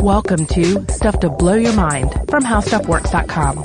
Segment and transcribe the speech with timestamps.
[0.00, 3.58] Welcome to Stuff to Blow Your Mind from HowStuffWorks.com.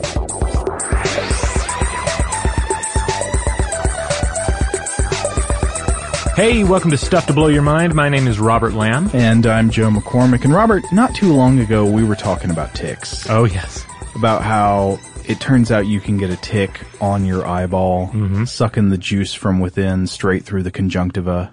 [6.35, 7.95] Hey, welcome to Stuff to Blow Your Mind.
[7.95, 9.09] My name is Robert Lamb.
[9.13, 10.43] And I'm Joe McCormick.
[10.43, 13.27] And Robert, not too long ago, we were talking about ticks.
[13.27, 13.83] Oh, yes.
[14.13, 18.45] About how it turns out you can get a tick on your eyeball, mm-hmm.
[18.45, 21.51] sucking the juice from within straight through the conjunctiva.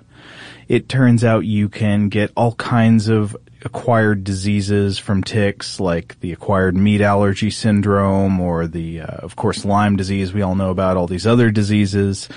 [0.68, 6.32] It turns out you can get all kinds of acquired diseases from ticks, like the
[6.32, 10.96] acquired meat allergy syndrome or the, uh, of course, Lyme disease we all know about,
[10.96, 12.28] all these other diseases.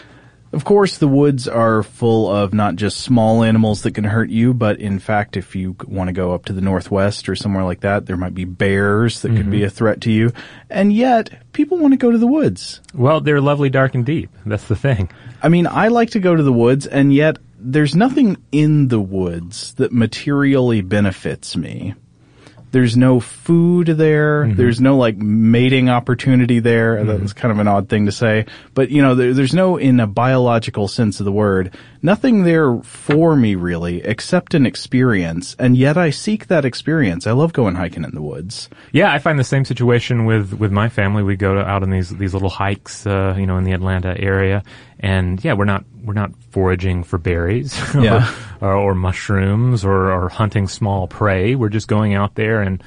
[0.54, 4.54] Of course, the woods are full of not just small animals that can hurt you,
[4.54, 7.82] but in fact, if you want to go up to the northwest or somewhere like
[7.82, 10.32] that, there might be bears that could be a threat to you.
[10.70, 12.80] And yet, people want to go to the woods.
[12.94, 14.30] Well, they're lovely, dark, and deep.
[14.46, 15.10] That's the thing.
[15.44, 19.00] I mean, I like to go to the woods, and yet there's nothing in the
[19.00, 21.96] woods that materially benefits me.
[22.70, 24.46] There's no food there.
[24.54, 27.04] There's no like mating opportunity there.
[27.06, 30.02] That's kind of an odd thing to say, but you know, there, there's no in
[30.02, 35.56] a biological sense of the word, nothing there for me really, except an experience.
[35.58, 37.26] And yet I seek that experience.
[37.26, 38.70] I love going hiking in the woods.
[38.92, 41.24] Yeah, I find the same situation with, with my family.
[41.24, 44.14] We go to, out on these these little hikes, uh, you know, in the Atlanta
[44.20, 44.62] area,
[45.00, 48.34] and yeah, we're not we're not foraging for berries, Yeah.
[48.62, 51.56] or, or mushrooms, or, or hunting small prey.
[51.56, 52.84] We're just going out there and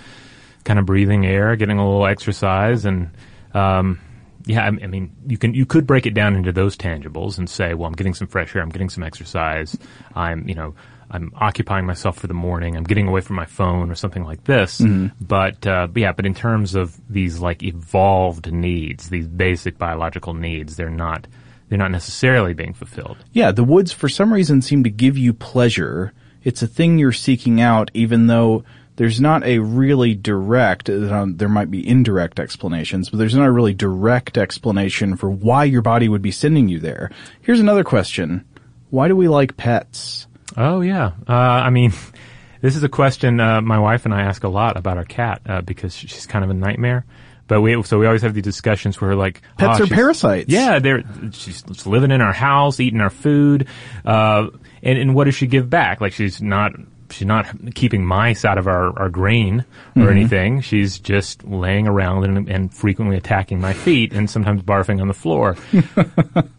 [0.64, 3.10] kind of breathing air, getting a little exercise, and
[3.54, 4.00] um,
[4.46, 7.48] yeah, I, I mean, you can you could break it down into those tangibles and
[7.48, 9.76] say, well, I'm getting some fresh air, I'm getting some exercise,
[10.14, 10.74] I'm you know.
[11.12, 12.76] I'm occupying myself for the morning.
[12.76, 14.80] I'm getting away from my phone or something like this.
[15.20, 20.34] But, uh, but yeah, but in terms of these like evolved needs, these basic biological
[20.34, 21.26] needs, they're not
[21.70, 23.16] they're not necessarily being fulfilled.
[23.32, 26.12] Yeah, the woods for some reason seem to give you pleasure.
[26.42, 28.64] It's a thing you're seeking out, even though
[28.96, 33.52] there's not a really direct, uh, there might be indirect explanations, but there's not a
[33.52, 37.10] really direct explanation for why your body would be sending you there.
[37.40, 38.44] Here's another question.
[38.90, 40.26] Why do we like pets?
[40.56, 41.92] Oh yeah, uh, I mean,
[42.60, 45.40] this is a question uh, my wife and I ask a lot about our cat
[45.46, 47.06] uh, because she's kind of a nightmare.
[47.50, 50.48] But we so we always have these discussions where like Pets "Oh, are parasites.
[50.48, 51.02] Yeah, they're
[51.32, 53.66] she's living in our house, eating our food,
[54.04, 54.46] uh,
[54.84, 56.00] and and what does she give back?
[56.00, 56.70] Like she's not
[57.10, 59.64] she's not keeping mice out of our, our grain
[59.96, 60.08] or Mm-hmm.
[60.10, 60.60] anything.
[60.60, 65.12] She's just laying around and, and frequently attacking my feet and sometimes barfing on the
[65.14, 65.56] floor.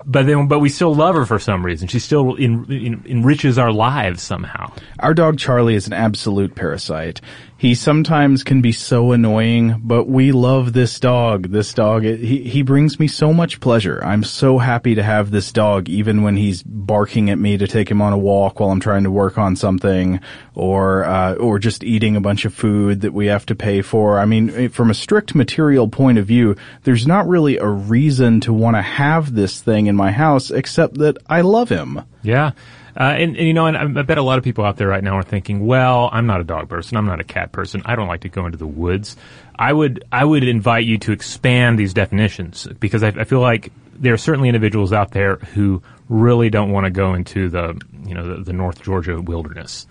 [0.06, 1.88] but then, but we still love her for some reason.
[1.88, 4.74] She still en, en, enriches our lives somehow.
[5.00, 7.22] Our dog Charlie is an absolute parasite.
[7.62, 11.52] He sometimes can be so annoying, but we love this dog.
[11.52, 14.04] This dog, he, he brings me so much pleasure.
[14.04, 17.92] I'm so happy to have this dog even when he's barking at me to take
[17.92, 20.22] him on a walk while I'm trying to work on something
[20.56, 24.18] or, uh, or just eating a bunch of food that we have to pay for.
[24.18, 28.54] I mean, from a strict material point of view, there's not really a reason to
[28.54, 32.02] want to have this thing in my house except that I love him.
[32.24, 32.54] Yeah.
[33.00, 35.04] Uh, and, and you know, and I bet a lot of people out there right
[35.04, 36.98] now are thinking, well, I'm not a dog person.
[36.98, 37.82] I'm not a cat person.
[37.86, 39.16] I don't like to go into the woods.
[39.58, 43.72] I would, I would invite you to expand these definitions because I, I feel like
[43.94, 48.14] there are certainly individuals out there who really don't want to go into the, you
[48.14, 49.88] know, the, the North Georgia wilderness,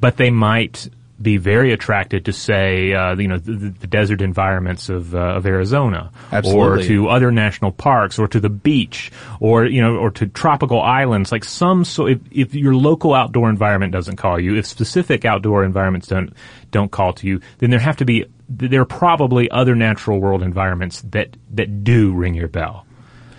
[0.00, 0.88] but they might
[1.24, 5.46] be very attracted to say, uh, you know, the, the desert environments of, uh, of
[5.46, 6.12] Arizona.
[6.54, 10.80] Or to other national parks or to the beach or you know or to tropical
[10.80, 11.32] islands.
[11.32, 15.64] Like some so if, if your local outdoor environment doesn't call you if specific outdoor
[15.64, 16.32] environments don't
[16.70, 20.42] don't call to you then there have to be there are probably other natural world
[20.42, 22.86] environments that that do ring your bell.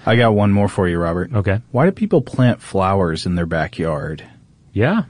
[0.07, 1.33] I got one more for you, Robert.
[1.33, 1.61] okay.
[1.71, 4.23] Why do people plant flowers in their backyard?
[4.73, 5.03] yeah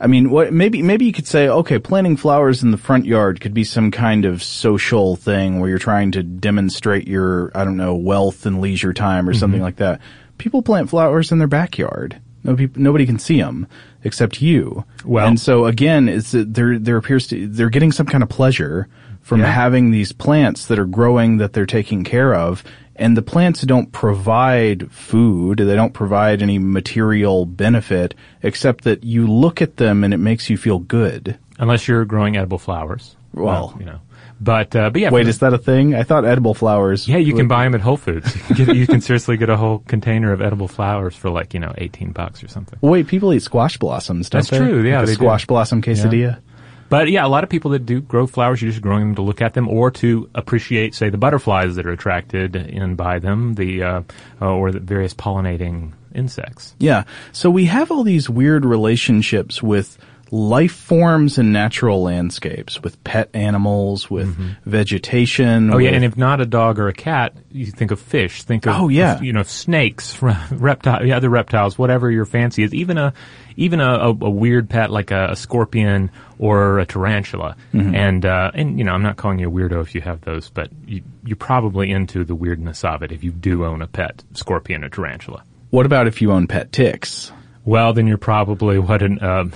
[0.00, 3.40] I mean, what maybe maybe you could say, okay, planting flowers in the front yard
[3.40, 7.76] could be some kind of social thing where you're trying to demonstrate your, I don't
[7.76, 9.40] know, wealth and leisure time or Mm-hmm.
[9.40, 10.00] something like that.
[10.38, 12.20] People plant flowers in their backyard.
[12.44, 13.66] No peop nobody can see them
[14.04, 14.84] except you.
[15.04, 18.86] Well- and so again, it's there there appears to they're getting some kind of pleasure
[19.28, 19.52] from Yeah.
[19.52, 22.64] having these plants that are growing that they're taking care of.
[22.96, 25.58] And the plants don't provide food.
[25.58, 30.48] They don't provide any material benefit except that you look at them and it makes
[30.50, 31.36] you feel good.
[31.60, 33.98] unless you're growing edible flowers Well- you know
[34.40, 35.96] but uh, but yeah Wait, is that a thing?
[35.96, 37.08] I thought edible flowers.
[37.08, 38.32] yeah, you can buy them at Whole Foods.
[38.48, 41.54] You can, get, you can seriously get a whole container of edible flowers for like
[41.54, 42.78] you know eighteen bucks or something.
[42.80, 44.58] Wait, people eat squash blossoms, don't That's they?
[44.58, 45.16] true, yeah, Like they do.
[45.16, 46.38] squash blossom quesadilla.
[46.88, 49.22] But yeah, a lot of people that do grow flowers, you're just growing them to
[49.22, 53.54] look at them or to appreciate, say, the butterflies that are attracted in by them,
[53.54, 54.02] the uh,
[54.40, 56.74] uh, or the various pollinating insects.
[56.78, 57.04] Yeah.
[57.32, 59.98] So we have all these weird relationships with
[60.30, 65.72] life forms and natural landscapes with pet animals, with vegetation.
[65.72, 68.42] Oh yeah, and if not a dog or a cat, you think of fish.
[68.44, 69.20] Think of Oh, yeah.
[69.20, 70.20] you know snakes,
[70.50, 72.74] reptile, yeah, other reptiles, whatever your fancy is.
[72.74, 73.12] Even a
[73.56, 77.56] even a, a, a weird pet like a, a scorpion or a tarantula.
[77.74, 77.94] Mm-hmm.
[77.94, 80.48] And uh, and you know, I'm not calling you a weirdo if you have those,
[80.50, 84.22] but you, you're probably into the weirdness of it if you do own a pet
[84.34, 85.42] scorpion or tarantula.
[85.70, 87.32] what about if you own pet ticks?
[87.68, 89.52] Well, then you're probably what an um,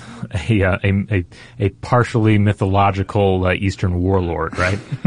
[0.51, 1.25] a, uh, a a
[1.59, 4.79] a partially mythological uh, Eastern warlord, right?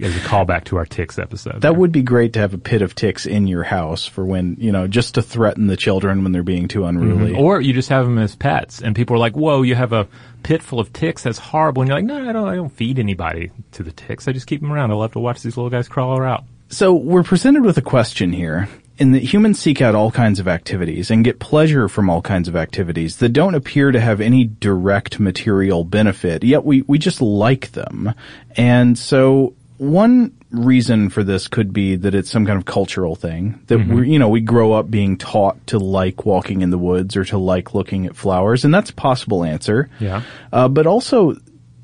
[0.00, 1.54] As a callback to our ticks episode.
[1.54, 1.72] That there.
[1.72, 4.72] would be great to have a pit of ticks in your house for when, you
[4.72, 7.36] know, just to threaten the children when they're being too unruly.
[7.36, 10.08] Or you just have them as pets, and people are like, "Whoa, you have a
[10.42, 11.22] pit full of ticks?
[11.22, 12.48] That's horrible." And you're like, "No, I don't.
[12.48, 14.26] I don't feed anybody to the ticks.
[14.26, 14.90] I just keep them around.
[14.90, 18.32] I love to watch these little guys crawl around." So we're presented with a question
[18.32, 18.68] here
[19.00, 22.46] in that humans seek out all kinds of activities and get pleasure from all kinds
[22.48, 27.20] of activities that don't appear to have any direct material benefit, yet we, we just
[27.22, 28.14] like them.
[28.56, 33.58] And so one reason for this could be that it's some kind of cultural thing
[33.68, 37.16] that we you know we grow up being taught to like walking in the woods
[37.16, 40.22] or to like looking at flowers and that's a possible answer Yeah.
[40.52, 41.36] uh, but also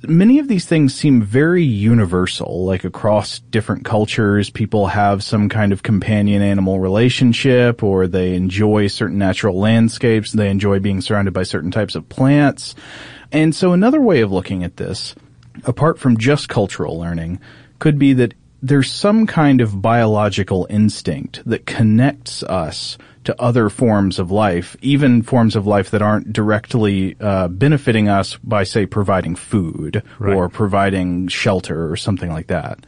[0.09, 5.73] many of these things seem very universal, like across different cultures, people have some kind
[5.73, 11.43] of companion animal relationship or they enjoy certain natural landscapes, they enjoy being surrounded by
[11.43, 12.75] certain types of plants.
[13.33, 15.15] And so another way of looking at this,
[15.65, 17.41] apart from just cultural learning,
[17.79, 24.19] could be that there's some kind of biological instinct that connects us to other forms
[24.19, 29.37] of life, even forms of life that aren't directly uh, benefiting us by, say, providing
[29.37, 30.35] food Right.
[30.35, 32.79] or providing shelter or something like that.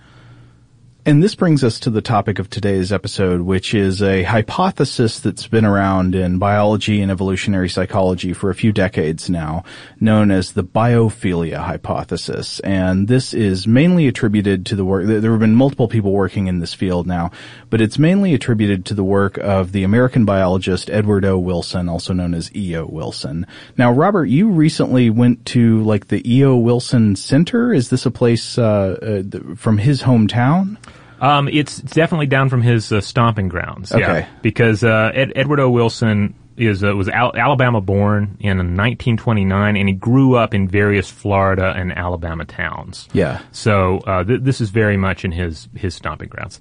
[1.09, 5.47] And this brings us to the topic of today's episode, which is a hypothesis that's
[5.47, 9.65] been around in biology and evolutionary psychology for a few decades now,
[9.99, 12.61] known as the biophilia hypothesis.
[12.61, 16.59] And this is mainly attributed to the work, there have been multiple people working in
[16.59, 17.31] this field now,
[17.71, 21.39] but it's mainly attributed to the work of the American biologist Edward O.
[21.39, 22.85] Wilson, also known as E.O.
[22.85, 23.47] Wilson.
[23.79, 26.59] Now, Robert, you recently went to like the E.O.
[26.59, 27.73] Wilson Center.
[27.73, 30.77] Is this a place, uh, uh from his hometown?
[31.21, 33.91] Um, it's definitely down from his uh, stomping grounds.
[33.91, 34.27] Yeah, Okay.
[34.43, 35.71] because uh, Ed, Edward O.
[35.71, 41.09] Wilson is uh, was Al- Alabama born in 1929, and he grew up in various
[41.09, 43.09] Florida and Alabama towns.
[43.13, 43.41] Yeah.
[43.53, 46.59] So uh, th- this is very much in his his stomping grounds.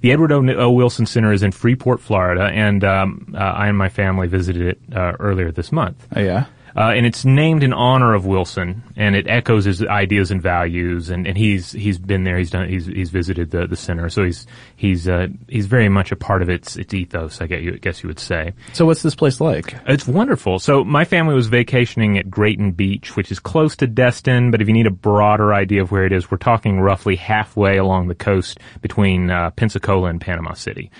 [0.00, 0.46] The Edward O.
[0.58, 0.70] O.
[0.70, 4.80] Wilson Center is in Freeport, Florida, and um, uh, I and my family visited it
[4.94, 6.06] uh, earlier this month.
[6.14, 6.44] Oh, yeah.
[6.76, 11.08] Uh, and it's named in honor of Wilson, and it echoes his ideas and values.
[11.08, 12.36] And, and he's he's been there.
[12.36, 12.68] He's done.
[12.68, 16.42] He's he's visited the, the center, so he's he's uh, he's very much a part
[16.42, 17.40] of its its ethos.
[17.40, 18.52] I guess you, guess you would say.
[18.72, 19.76] So what's this place like?
[19.86, 20.58] It's wonderful.
[20.58, 24.66] So my family was vacationing at Grayton Beach, which is close to Destin, but if
[24.66, 28.14] you need a broader idea of where it is, we're talking roughly halfway along the
[28.14, 30.90] coast between uh, Pensacola and Panama City.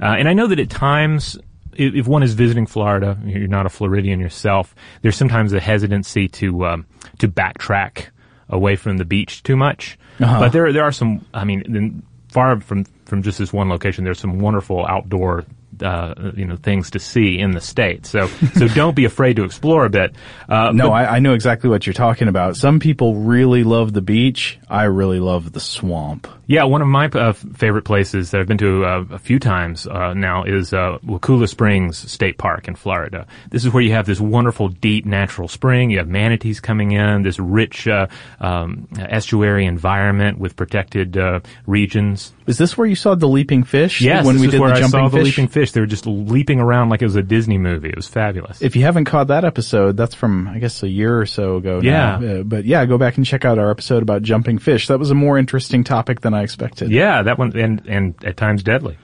[0.00, 1.38] Uh, and I know that at times,
[1.78, 6.28] if, if one is visiting Florida, you're not a Floridian yourself, there's sometimes a hesitancy
[6.28, 6.86] to um,
[7.18, 8.06] to backtrack
[8.48, 9.98] away from the beach too much.
[10.40, 11.24] But there there are some.
[11.34, 15.44] I mean, far from from just this one location, there's some wonderful outdoor
[15.82, 18.06] uh, you know things to see in the state.
[18.06, 20.14] So so don't be afraid to explore a bit.
[20.48, 22.56] Uh, No, but- I, I know exactly what you're talking about.
[22.56, 24.58] Some people really love the beach.
[24.68, 26.26] I really love the swamp.
[26.46, 29.86] yeah, one of my uh, favorite places that I've been to uh, a few times
[29.86, 33.26] uh, now is uh, Wakulla Springs State Park in Florida.
[33.50, 35.90] This is where you have this wonderful, deep natural spring.
[35.90, 37.22] You have manatees coming in.
[37.22, 38.06] This rich uh,
[38.40, 42.32] um, estuary environment with protected uh, regions.
[42.46, 44.00] Is this where you saw the leaping fish?
[44.00, 45.24] Yes, when this we is did where the I jumping saw the fish.
[45.36, 45.72] leaping fish.
[45.72, 47.88] They were just leaping around like it was a Disney movie.
[47.88, 48.62] It was fabulous.
[48.62, 51.80] If you haven't caught that episode, that's from I guess a year or so ago.
[51.80, 52.20] now.
[52.20, 52.32] Yeah.
[52.32, 54.86] Uh, but yeah, go back and check out our episode about jumping fish.
[54.88, 56.90] That was a more interesting topic than I expected.
[56.90, 58.96] Yeah, that one, and and at times deadly.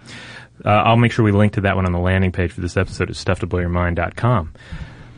[0.65, 2.77] Uh, I'll make sure we link to that one on the landing page for this
[2.77, 4.53] episode at stufftoblowyourmind.com.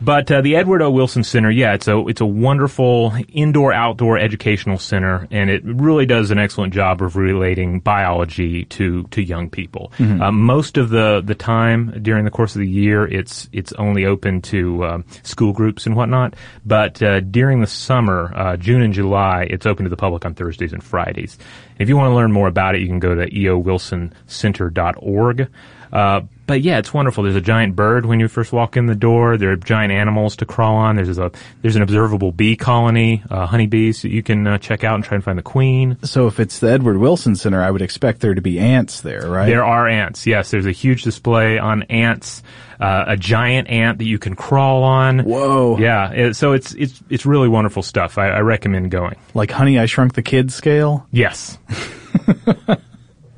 [0.05, 0.91] But uh, the Edward O.
[0.91, 6.05] Wilson Center, yeah, it's a it's a wonderful indoor outdoor educational center, and it really
[6.05, 9.91] does an excellent job of relating biology to to young people.
[10.21, 14.05] Uh, most of the the time during the course of the year, it's it's only
[14.05, 16.35] open to um, school groups and whatnot.
[16.67, 20.35] But uh, during the summer, uh, June and July, it's open to the public on
[20.35, 21.39] Thursdays and Fridays.
[21.79, 25.49] If you want to learn more about it, you can go to eowilsoncenter.org.
[25.93, 27.25] Uh, but yeah, it's wonderful.
[27.25, 29.37] There's a giant bird when you first walk in the door.
[29.37, 30.97] There are giant animals to crawl on.
[30.97, 31.31] There's a
[31.63, 35.15] there's an observable bee colony, uh, honeybees that you can uh, check out and try
[35.15, 35.99] and find the queen.
[36.03, 39.29] So if it's the Edward Wilson Center, I would expect there to be ants there,
[39.29, 39.47] right?
[39.47, 40.27] There are ants.
[40.27, 42.43] Yes, there's a huge display on ants.
[42.81, 45.21] Uh, a giant ant that you can crawl on.
[45.21, 45.79] Whoa!
[45.79, 48.19] Yeah, it, so it's it's it's really wonderful stuff.
[48.19, 49.15] I, I recommend going.
[49.33, 51.07] Like Honey, I Shrunk the Kids scale.
[51.13, 51.57] Yes.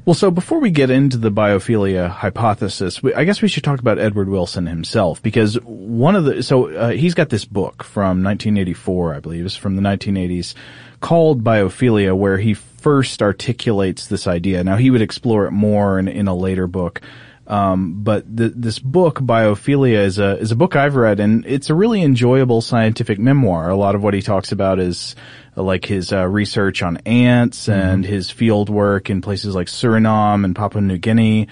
[0.06, 3.80] Well, so before we get into the biophilia hypothesis, we, I guess we should talk
[3.80, 8.22] about Edward Wilson himself because one of the so uh, he's got this book from
[8.22, 10.54] 1984, I believe, is from the 1980s,
[11.00, 14.62] called Biophilia, where he first articulates this idea.
[14.62, 17.00] Now he would explore it more in, in a later book.
[17.47, 21.71] Um, but the, this book, Biophilia, is a is a book I've read, and it's
[21.71, 23.71] a really enjoyable scientific memoir.
[23.71, 25.15] A lot of what he talks about is
[25.57, 30.45] uh, like his uh, research on ants and his field work in places like Suriname
[30.45, 31.49] and Papua New Guinea.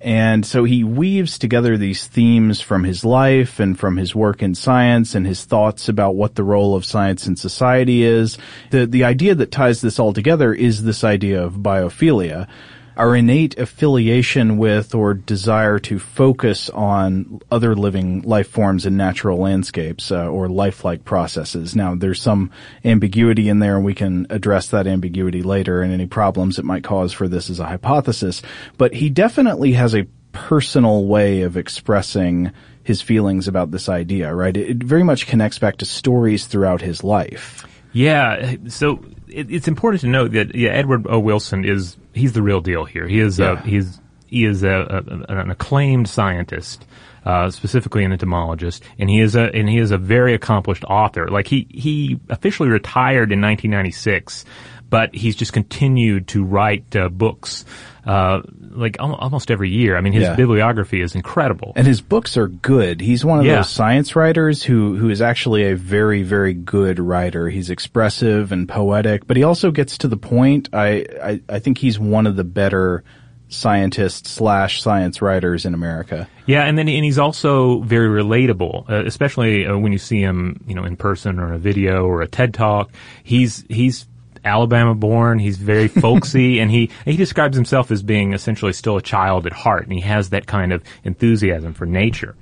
[0.00, 4.56] And so he weaves together these themes from his life and from his work in
[4.56, 8.36] science and his thoughts about what the role of science in society is.
[8.70, 12.48] The, the idea that ties this all together is this idea of biophilia
[12.96, 19.38] our innate affiliation with or desire to focus on other living life forms in natural
[19.38, 21.74] landscapes uh, or lifelike processes.
[21.74, 22.50] Now, there's some
[22.84, 26.84] ambiguity in there, and we can address that ambiguity later and any problems it might
[26.84, 28.42] cause for this as a hypothesis.
[28.76, 34.56] But he definitely has a personal way of expressing his feelings about this idea, right?
[34.56, 37.64] It, very much connects back to stories throughout his life.
[37.92, 38.56] Yeah.
[38.68, 41.18] So it, it's important to note that yeah, Edward O.
[41.18, 43.06] Wilson is he's the real deal here.
[43.06, 43.52] He is Yeah.
[43.52, 46.86] uh, he's he is a, a, an acclaimed scientist.
[47.24, 51.28] Uh, specifically an entomologist, and he is a and he is a very accomplished author.
[51.28, 54.44] Like he he officially retired in 1996,
[54.90, 57.64] but he's just continued to write uh, books
[58.06, 58.40] uh,
[58.70, 59.96] like al- almost every year.
[59.96, 60.34] I mean, his Yeah.
[60.34, 61.72] bibliography is incredible.
[61.76, 63.00] And his books are good.
[63.00, 63.56] He's one of Yeah.
[63.56, 67.48] those science writers who, who is actually a very, very good writer.
[67.48, 70.68] He's expressive and poetic, but he also gets to the point.
[70.72, 73.04] I, I, I think he's one of the better
[73.48, 76.26] scientists slash science writers in America.
[76.46, 80.64] Yeah, and then and he's also very relatable, uh, especially uh, when you see him,
[80.66, 82.90] you know, in person or in a video or a TED talk.
[83.22, 84.06] He's he's
[84.44, 85.38] Alabama born.
[85.38, 89.52] He's very folksy, and he he describes himself as being essentially still a child at
[89.52, 92.34] heart, and he has that kind of enthusiasm for nature.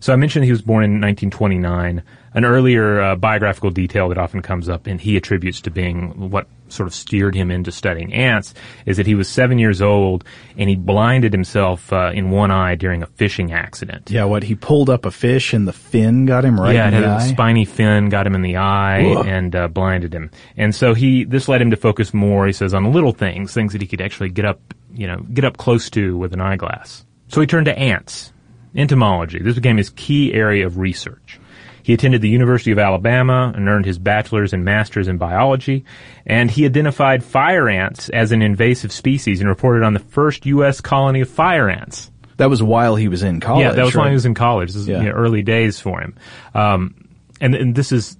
[0.00, 2.02] So I mentioned he was born in 1929.
[2.36, 6.46] An earlier uh, biographical detail that often comes up, and he attributes to being what
[6.68, 8.52] sort of steered him into studying ants,
[8.84, 10.22] is that he was seven years old
[10.58, 14.10] and he blinded himself uh, in one eye during a fishing accident.
[14.10, 17.00] Yeah, what he pulled up a fish and the fin got him right yeah, in
[17.00, 20.30] the spiny fin, got him in the eye, and uh, blinded him.
[20.58, 23.72] And so he, this led him to focus more, he says, on little things, things
[23.72, 24.60] that he could actually get up,
[24.92, 27.06] you know, get up close to with an eyeglass.
[27.28, 28.32] So he turned to ants,
[28.74, 29.40] entomology.
[29.40, 31.40] This became his key area of research.
[31.86, 35.84] He attended the University of Alabama and earned his bachelor's and master's in biology,
[36.26, 40.80] and he identified fire ants as an invasive species and reported on the first U.S.
[40.80, 42.10] colony of fire ants.
[42.38, 43.66] That was while he was in college.
[43.66, 44.10] Yeah, that was when right?
[44.10, 44.70] he was in college.
[44.70, 44.98] This is Yeah.
[44.98, 46.16] you know, early days for him.
[46.56, 47.08] Um,
[47.40, 48.16] and, and this is,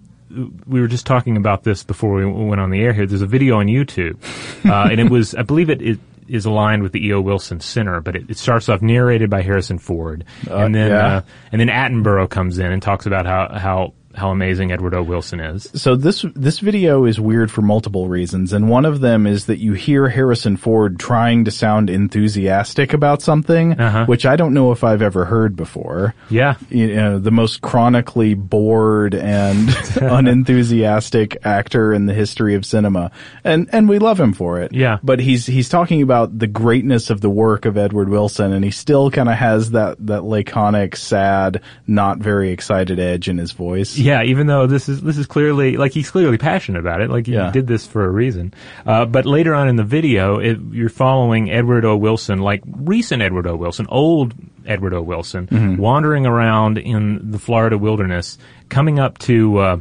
[0.69, 3.05] we were just talking about this before we went on the air here.
[3.05, 4.17] There's a video on YouTube,
[4.65, 7.21] uh, and it was, I believe it, it is aligned with the E.O.
[7.21, 11.17] Wilson Center, but it, it starts off narrated by Harrison Ford, and then yeah.
[11.17, 15.03] uh, and then Attenborough comes in and talks about how how how amazing Edward O.
[15.03, 15.69] Wilson is.
[15.75, 19.59] So this this video is weird for multiple reasons, and one of them is that
[19.59, 24.07] you hear Harrison Ford trying to sound enthusiastic about something, Uh-huh.
[24.07, 26.15] which I don't know if I've ever heard before.
[26.31, 29.69] Yeah, You know, the most chronically bored and
[30.01, 33.11] unenthusiastic actor in the history of cinema,
[33.45, 34.73] and and we love him for it.
[34.73, 34.99] Yeah.
[35.03, 38.71] but he's he's talking about the greatness of the work of Edward Wilson, and he
[38.71, 43.97] still kind of has that that laconic, sad, not very excited edge in his voice.
[43.99, 47.27] Yeah, even though this is this is clearly like he's clearly passionate about it, like
[47.27, 47.51] he Yeah.
[47.51, 48.53] did this for a reason.
[48.87, 51.97] Uh, but later on in the video, it, you're following Edward O.
[51.97, 53.57] Wilson, like recent Edward O.
[53.57, 54.35] Wilson, old
[54.67, 55.03] Edward O.
[55.03, 55.77] Wilson, Mm-hmm.
[55.77, 59.59] wandering around in the Florida wilderness, coming up to.
[59.59, 59.77] Uh,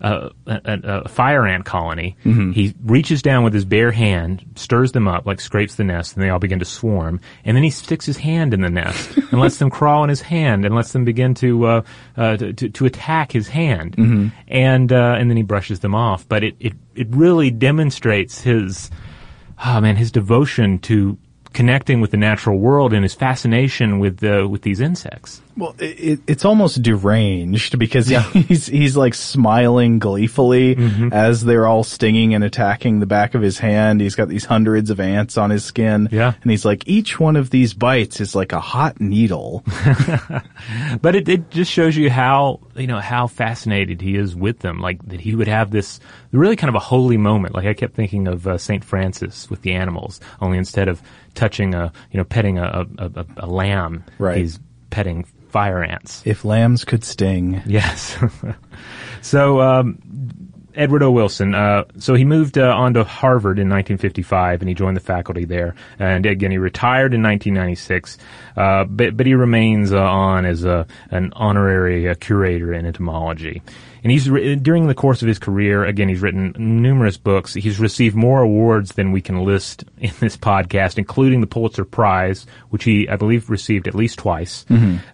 [0.00, 0.60] a, a,
[1.04, 2.16] a fire ant colony.
[2.24, 2.52] Mm-hmm.
[2.52, 6.22] He reaches down with his bare hand, stirs them up, like scrapes the nest, and
[6.22, 7.20] they all begin to swarm.
[7.44, 10.22] And then he sticks his hand in the nest and lets them crawl in his
[10.22, 11.82] hand and lets them begin to uh,
[12.16, 13.96] uh, to, to, to attack his hand.
[13.96, 14.28] Mm-hmm.
[14.48, 16.28] And uh, and then he brushes them off.
[16.28, 18.90] But it, it it really demonstrates his
[19.64, 21.18] oh man his devotion to
[21.52, 25.42] connecting with the natural world and his fascination with uh, with these insects.
[25.56, 28.22] Well, it, it's almost deranged because yeah.
[28.32, 30.76] he's he's like smiling gleefully
[31.12, 34.00] as they're all stinging and attacking the back of his hand.
[34.00, 36.08] He's got these hundreds of ants on his skin.
[36.10, 36.32] Yeah.
[36.42, 39.64] and he's like, each one of these bites is like a hot needle.
[41.00, 44.78] But it, it just shows you how you know how fascinated he is with them.
[44.80, 46.00] Like that he would have this
[46.32, 47.54] really kind of a holy moment.
[47.54, 50.20] Like I kept thinking of uh, Saint Francis with the animals.
[50.40, 51.02] Only instead of
[51.34, 54.36] touching a you know petting a a, a, a lamb, Right.
[54.38, 54.58] he's
[54.90, 56.22] petting fire ants.
[56.24, 58.16] if lambs could sting, Yes.
[59.20, 59.98] so, um,
[60.74, 61.10] Edward O.
[61.10, 65.00] Wilson, uh, so he moved uh, on to Harvard in 1955 and he joined the
[65.00, 65.74] faculty there.
[65.98, 68.18] And again, he retired in 1996,
[68.56, 73.62] uh, but, but he remains uh, on as a, an honorary uh, curator in entomology.
[74.02, 74.24] And he's
[74.62, 77.52] during the course of his career, again, he's written numerous books.
[77.54, 82.46] He's received more awards than we can list in this podcast, including the Pulitzer Prize,
[82.70, 84.64] which he, I believe, received at least twice.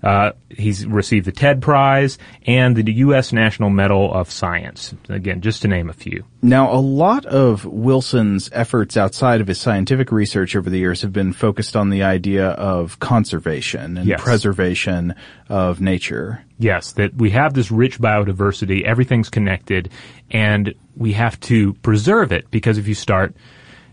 [0.02, 3.32] Uh, he's received the TED Prize and the U.S.
[3.32, 4.94] National Medal of Science.
[5.08, 6.24] Again, just to name a few.
[6.42, 11.12] Now, a lot of Wilson's efforts outside of his scientific research over the years have
[11.12, 14.20] been focused on the idea of conservation and Yes.
[14.22, 15.14] preservation
[15.48, 16.44] of nature.
[16.58, 19.90] Yes, that we have this rich biodiversity, everything's connected,
[20.30, 23.34] and we have to preserve it because if you start,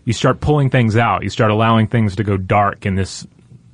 [0.04, 3.26] you start pulling things out, you start allowing things to go dark in this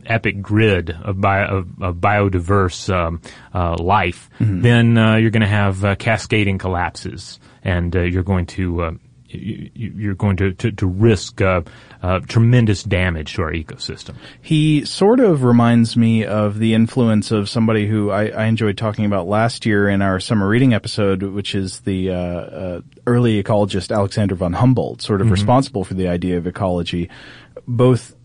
[0.06, 3.20] epic grid of, bio, of, of biodiverse um,
[3.54, 4.28] uh, life,
[4.62, 8.92] then uh, you're going to have uh, cascading collapses, and uh, you're going to uh,
[9.28, 11.40] you, you're going to to, to risk
[12.02, 14.14] uh, tremendous damage to our ecosystem.
[14.40, 19.04] He sort of reminds me of the influence of somebody who I, I enjoyed talking
[19.04, 23.94] about last year in our summer reading episode, which is the uh, uh, early ecologist
[23.94, 27.10] Alexander von Humboldt, sort of responsible for the idea of ecology,
[27.66, 28.16] both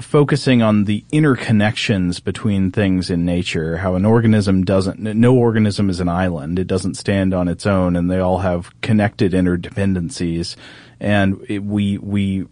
[0.00, 6.00] focusing on the interconnections between things in nature, how an organism doesn't, no organism is
[6.00, 6.58] an island.
[6.58, 10.56] It doesn't stand on its own and they all have connected interdependencies.
[10.98, 12.46] And it, we, we,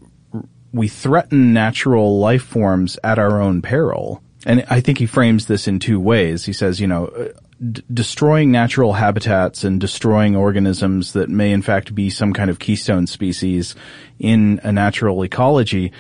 [0.73, 4.23] we threaten natural life forms at our own peril.
[4.47, 6.45] And I think he frames this in two ways.
[6.45, 7.29] He says, you know, uh,
[7.73, 12.59] d- destroying natural habitats and destroying organisms that may in fact be some kind of
[12.59, 13.75] keystone species
[14.19, 15.93] in a natural ecology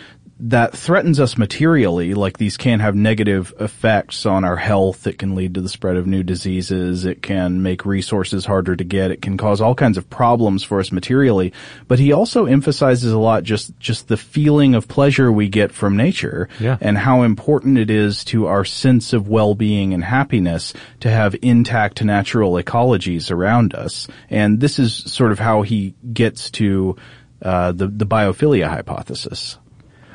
[0.42, 5.06] that threatens us materially, like these can have negative effects on our health.
[5.06, 7.04] It can lead to the spread of new diseases.
[7.04, 9.11] It can make resources harder to get.
[9.11, 11.52] It can cause all kinds of problems for us materially.
[11.88, 15.97] But he also emphasizes a lot just, just the feeling of pleasure we get from
[15.97, 16.78] nature Yeah.
[16.80, 22.02] and how important it is to our sense of well-being and happiness to have intact
[22.02, 24.08] natural ecologies around us.
[24.30, 26.97] And this is sort of how he gets to
[27.43, 29.58] uh, the the biophilia hypothesis.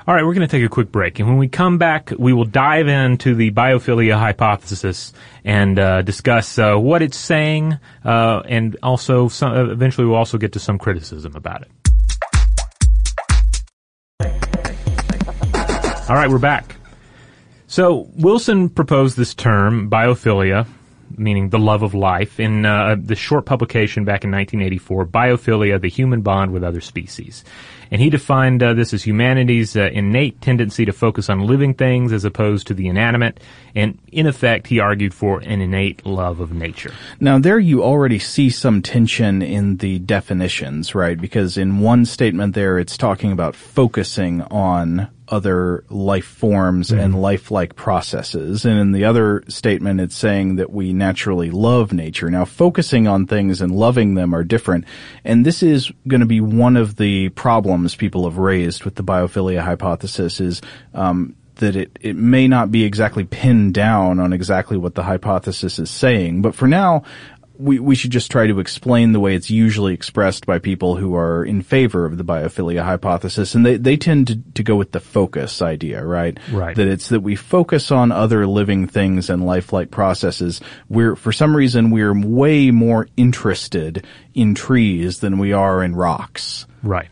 [0.07, 2.31] All right, we're going to take a quick break, and when we come back, we
[2.31, 5.11] will dive into the biophilia hypothesis
[5.43, 10.37] and uh, discuss uh, what it's saying, uh, and also some, uh, eventually we'll also
[10.37, 11.71] get to some criticism about it.
[16.07, 16.75] All right, we're back.
[17.65, 20.67] So Wilson proposed this term, biophilia,
[21.17, 25.89] meaning the love of life, in uh, the short publication back in 1984, Biophilia, the
[25.89, 27.43] Human Bond with Other Species.
[27.91, 32.11] And he defined uh, this as humanity's uh, innate tendency to focus on living things
[32.11, 33.39] as opposed to the inanimate.
[33.75, 36.91] And in effect, he argued for an innate love of nature.
[37.19, 41.19] Now there you already see some tension in the definitions, right?
[41.19, 47.75] Because in one statement there it's talking about focusing on other life forms and lifelike
[47.75, 48.65] processes.
[48.65, 52.29] And in the other statement it's saying that we naturally love nature.
[52.29, 54.85] Now focusing on things and loving them are different.
[55.23, 59.03] And this is going to be one of the problems people have raised with the
[59.03, 60.61] biophilia hypothesis is,
[60.93, 65.79] um, that it, it may not be exactly pinned down on exactly what the hypothesis
[65.79, 66.41] is saying.
[66.41, 67.03] But for now,
[67.57, 71.15] we, we should just try to explain the way it's usually expressed by people who
[71.15, 73.55] are in favor of the biophilia hypothesis.
[73.55, 76.37] And they, they tend to, to go with the focus idea, right?
[76.51, 76.75] Right.
[76.75, 80.61] That it's that we focus on other living things and lifelike processes.
[80.89, 86.65] We're, for some reason, we're way more interested in trees than we are in rocks.
[86.83, 87.09] Right.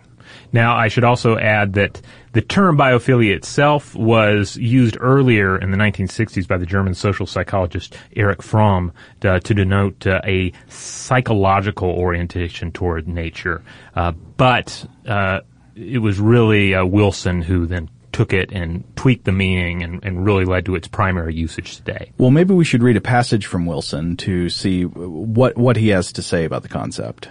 [0.53, 1.99] Now, I should also add that
[2.31, 7.97] the term biophilia itself was used earlier in the 1960s by the German social psychologist
[8.15, 13.63] Erich Fromm uh, to denote uh, a psychological orientation toward nature.
[13.95, 15.41] Uh, but uh,
[15.75, 20.23] it was really uh, Wilson who then took it and tweaked the meaning and, and
[20.23, 22.11] really led to its primary usage today.
[22.19, 26.13] Well, maybe we should read a passage from Wilson to see what, what he has
[26.13, 27.27] to say about the concept.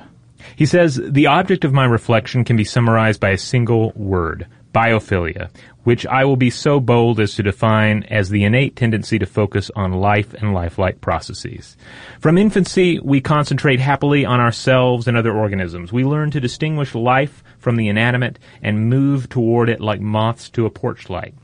[0.57, 5.51] He says, The object of my reflection can be summarized by a single word biophilia,
[5.85, 9.71] which I will be so bold as to define as the innate tendency to focus
[9.77, 11.77] on life and lifelike processes.
[12.21, 15.93] From infancy, we concentrate happily on ourselves and other organisms.
[15.93, 20.67] We learn to distinguish life from the inanimate and move toward it like moths to
[20.67, 21.35] a porch light.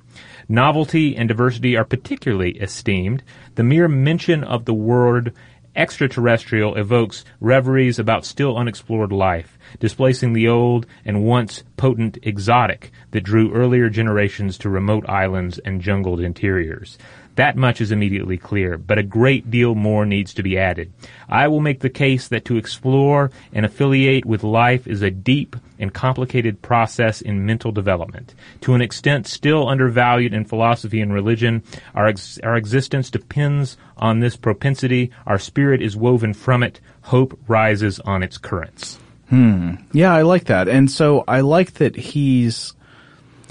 [0.48, 3.22] Novelty and diversity are particularly esteemed.
[3.56, 5.34] The mere mention of the word
[5.78, 13.22] extraterrestrial evokes reveries about still unexplored life, displacing the old and once potent exotic that
[13.22, 16.98] drew earlier generations to remote islands and jungled interiors.
[17.38, 20.92] That much is immediately clear, but a great deal more needs to be added.
[21.28, 25.54] I will make the case that to explore and affiliate with life is a deep
[25.78, 28.34] and complicated process in mental development.
[28.62, 31.62] To an extent still undervalued in philosophy and religion,
[31.94, 35.12] our, ex- our existence depends on this propensity.
[35.24, 36.80] Our spirit is woven from it.
[37.02, 38.98] Hope rises on its currents.
[39.28, 39.74] Hmm.
[39.92, 40.66] Yeah, I like that.
[40.66, 42.74] And so I like that he's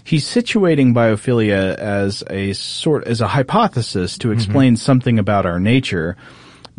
[0.08, 6.16] he's situating biophilia as a sort as a hypothesis to explain something about our nature.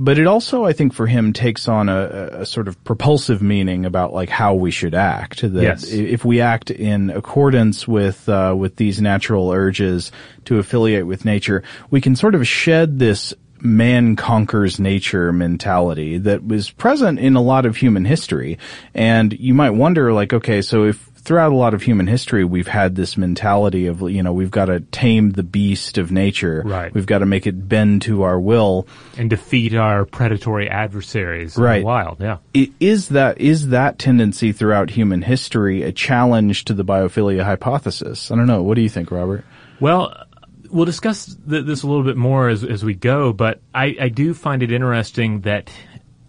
[0.00, 3.84] But it also, I think, for him takes on a, a sort of propulsive meaning
[3.84, 5.42] about like how we should act.
[5.42, 5.90] That Yes.
[5.90, 10.12] if we act in accordance with uh, with these natural urges
[10.46, 16.46] to affiliate with nature, we can sort of shed this man conquers nature mentality that
[16.46, 18.56] was present in a lot of human history.
[18.94, 22.68] And you might wonder, like, okay, so if throughout a lot of human history we've
[22.68, 26.62] had this mentality of, you know, we've got to tame the beast of nature.
[26.64, 26.92] Right.
[26.94, 28.88] We've got to make it bend to our will.
[29.18, 31.80] And defeat our predatory adversaries in Right.
[31.80, 32.38] the wild, yeah.
[32.80, 38.30] Is that is that tendency throughout human history a challenge to the biophilia hypothesis?
[38.30, 38.62] I don't know.
[38.62, 39.44] What do you think, Robert?
[39.80, 40.24] Well,
[40.70, 44.08] we'll discuss th- this a little bit more as, as we go, but I, I
[44.08, 45.70] do find it interesting that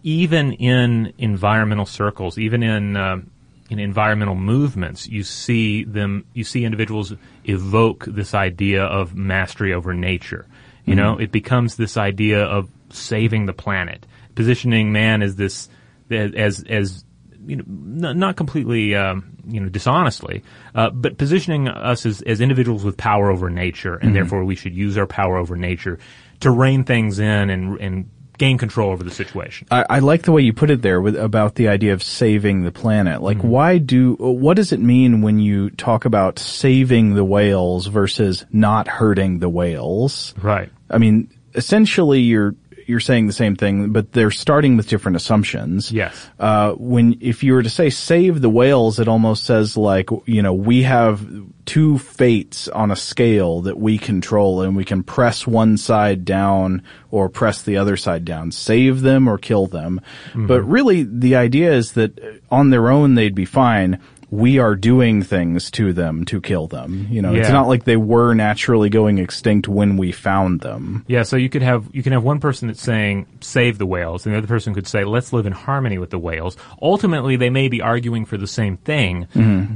[0.03, 3.31] even in environmental circles, even in um,
[3.69, 7.13] in environmental movements, you see them, you see individuals
[7.45, 10.47] evoke this idea of mastery over nature.
[10.85, 15.69] You know, it becomes this idea of saving the planet, positioning man as this
[16.09, 17.05] as as
[17.45, 20.43] you know, not completely, um, you know, dishonestly,
[20.75, 24.75] uh, but positioning us as, as individuals with power over nature, and therefore we should
[24.75, 25.99] use our power over nature
[26.39, 29.67] to rein things in and, and gain control over the situation.
[29.69, 32.63] I, I like the way you put it there with, about the idea of saving
[32.63, 33.21] the planet.
[33.21, 33.49] Like, mm-hmm.
[33.49, 38.87] why do, what does it mean when you talk about saving the whales versus not
[38.87, 40.33] hurting the whales?
[40.41, 40.71] Right.
[40.89, 42.55] I mean, essentially you're,
[42.89, 45.91] you're saying the same thing, but they're starting with different assumptions.
[45.91, 46.29] Yes.
[46.39, 50.41] Uh, when, if you were to say save the whales, it almost says like, you
[50.41, 51.25] know, we have
[51.65, 56.81] two fates on a scale that we control and we can press one side down
[57.11, 60.01] or press the other side down, save them or kill them.
[60.47, 63.99] But really the idea is that on their own they'd be fine.
[64.31, 67.07] We are doing things to them to kill them.
[67.09, 71.05] You know, it's not like they were naturally going extinct when we found them.
[71.07, 74.25] Yeah, so you could have you can have one person that's saying save the whales,
[74.25, 76.57] and the other person could say let's live in harmony with the whales.
[76.81, 79.27] Ultimately, they may be arguing for the same thing,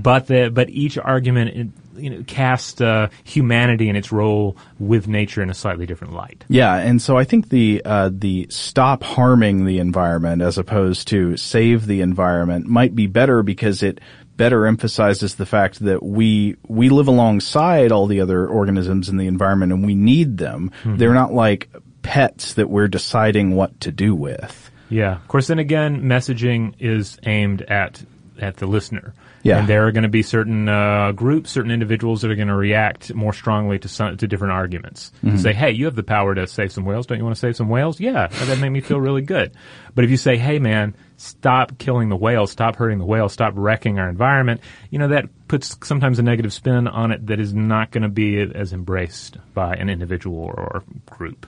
[0.01, 5.41] but the but each argument you know casts uh, humanity and its role with nature
[5.41, 6.43] in a slightly different light.
[6.47, 11.37] Yeah, and so I think the uh, the stop harming the environment as opposed to
[11.37, 13.99] save the environment might be better because it
[14.36, 19.28] better emphasizes the fact that we we live alongside all the other organisms in the
[19.28, 20.72] environment and we need them.
[20.84, 21.69] They're not like
[22.02, 24.72] pets that we're deciding what to do with.
[24.89, 25.15] Yeah.
[25.15, 28.04] Of course, then again, messaging is aimed at
[28.39, 29.13] at the listener.
[29.43, 29.60] Yeah.
[29.60, 32.56] And there are going to be certain uh, groups, certain individuals that are going to
[32.56, 35.12] react more strongly to some, to different arguments.
[35.22, 35.38] Mm-hmm.
[35.38, 37.08] Say, hey, you have the power to save some whales.
[37.08, 38.00] Don't you want to save some whales?
[38.00, 39.54] Yeah, that made me feel really good.
[39.93, 43.54] But if you say, hey, man, stop killing the whales, stop hurting the whales, stop
[43.56, 47.54] wrecking our environment, you know, that puts sometimes a negative spin on it that is
[47.54, 51.45] not going to be as embraced by an individual or group.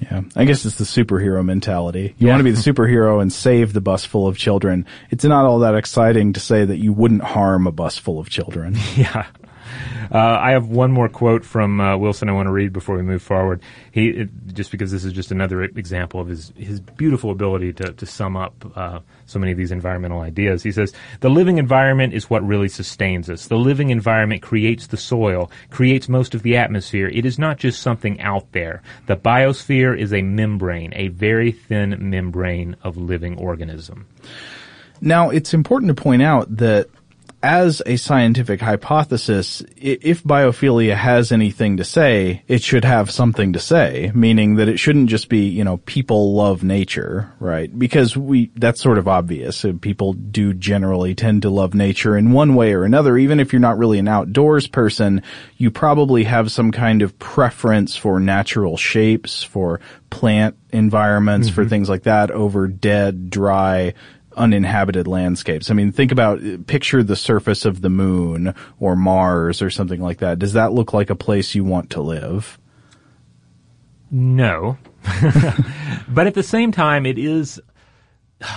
[0.00, 2.14] Yeah, I guess it's the superhero mentality.
[2.18, 2.32] You Yeah.
[2.34, 4.86] want to be the superhero and save the bus full of children.
[5.10, 8.28] It's not all that exciting to say that you wouldn't harm a bus full of
[8.28, 8.76] children.
[8.96, 9.26] Yeah.
[10.10, 13.02] Uh, I have one more quote from uh, Wilson I want to read before we
[13.02, 13.62] move forward.
[13.92, 17.92] He it, just because this is just another example of his his beautiful ability to
[17.92, 20.62] to sum up uh, so many of these environmental ideas.
[20.62, 23.46] He says, "The living environment is what really sustains us.
[23.46, 27.08] The living environment creates the soil, creates most of the atmosphere.
[27.08, 28.82] It is not just something out there.
[29.06, 34.06] The biosphere is a membrane, a very thin membrane of living organism."
[35.00, 36.88] Now, it's important to point out that
[37.44, 43.58] as a scientific hypothesis, if biophilia has anything to say, it should have something to
[43.58, 47.78] say, meaning that it shouldn't just be, you know, people love nature, right?
[47.78, 49.62] Because we, that's sort of obvious.
[49.62, 53.18] Uh, People do generally tend to love nature in one way or another.
[53.18, 55.22] Even if you're not really an outdoors person,
[55.58, 61.88] you probably have some kind of preference for natural shapes, for plant environments, for things
[61.90, 63.92] like that over dead, dry,
[64.36, 65.70] uninhabited landscapes.
[65.70, 70.18] I mean, think about, picture the surface of the moon or Mars or something like
[70.18, 70.38] that.
[70.38, 72.58] Does that look like a place you want to live?
[74.10, 74.78] No.
[76.08, 77.60] but at the same time, it is,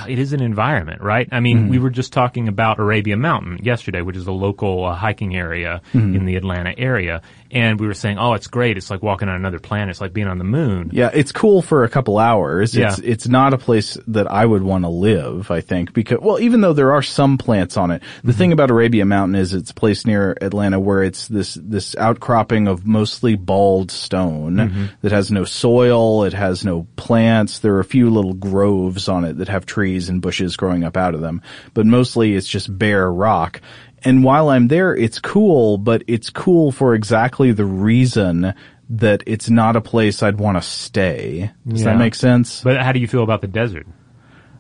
[0.08, 1.28] it is an environment, right?
[1.32, 4.94] I mean, we were just talking about Arabia Mountain yesterday, which is a local uh,
[4.94, 7.22] hiking area in the Atlanta area.
[7.52, 8.78] And we were saying, oh, it's great.
[8.78, 9.90] It's like walking on another planet.
[9.90, 10.90] It's like being on the moon.
[10.94, 12.76] Yeah, it's cool for a couple hours.
[12.76, 13.10] It's Yeah.
[13.10, 16.62] it's not a place that I would want to live, I think, because well, even
[16.62, 18.38] though there are some plants on it, the mm-hmm.
[18.38, 22.86] thing about Arabia Mountain is it's placed near Atlanta where it's this this outcropping of
[22.86, 24.86] mostly bald stone mm-hmm.
[25.02, 27.60] that has no soil, it has no plants.
[27.60, 30.98] There are a few little groves on it that have trees and bushes growing up
[30.98, 31.42] out of them,
[31.74, 33.62] but mostly it's just bare rock.
[34.04, 38.54] And while I'm there, it's cool, but it's cool for exactly the reason
[38.90, 41.52] that it's not a place I'd want to stay.
[41.68, 41.92] Does Yeah.
[41.94, 42.62] that make sense?
[42.64, 43.88] But how do you feel about the desert?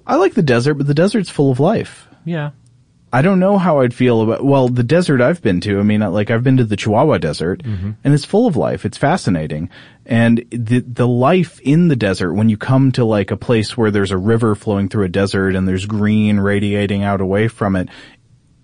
[0.05, 2.07] I like the desert, but the desert's full of life.
[2.25, 2.51] Yeah.
[3.11, 6.01] I don't know how I'd feel about, well, the desert I've been to, I mean,
[6.01, 7.91] uh, like I've been to the Chihuahua desert mm-hmm.
[8.03, 8.83] and it's full of life.
[8.83, 9.69] It's fascinating.
[10.05, 13.91] And the, the life in the desert, when you come to like a place where
[13.91, 17.87] there's a river flowing through a desert and there's green radiating out away from it,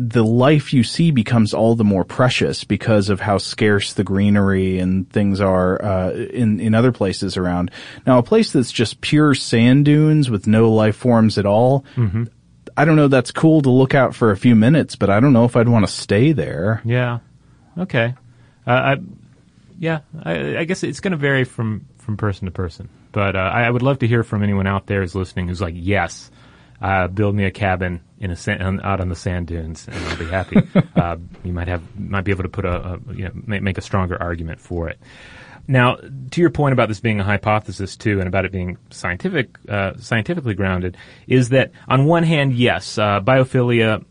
[0.10, 4.80] the life you see becomes all the more precious because of how scarce the greenery
[4.80, 7.72] and things are uh, in in other places around.
[8.06, 11.86] Now, a place that's just pure sand dunes with no life forms at all.
[12.76, 13.08] I don't know.
[13.08, 15.70] That's cool to look out for a few minutes, but I don't know if I'd
[15.70, 16.82] want to stay there.
[16.84, 17.20] Yeah.
[17.78, 18.16] Okay.
[18.66, 18.98] Uh, I,
[19.78, 22.89] yeah, I, I guess it's going to vary from, from person to person.
[23.12, 25.62] But uh, I, I would love to hear from anyone out there who's listening who's
[25.62, 26.32] like, yes,
[26.84, 30.06] uh, build me a cabin in a sa- on, out on the sand dunes, and
[30.06, 30.58] I'll be happy.
[30.96, 33.78] uh, you might have might be able to put a, a you know make, make
[33.78, 35.00] a stronger argument for it.
[35.65, 39.58] Now, to your point about this being a hypothesis too, and about it being scientific,
[39.69, 44.04] uh, scientifically grounded, is that on one hand, yes, uh, biophilia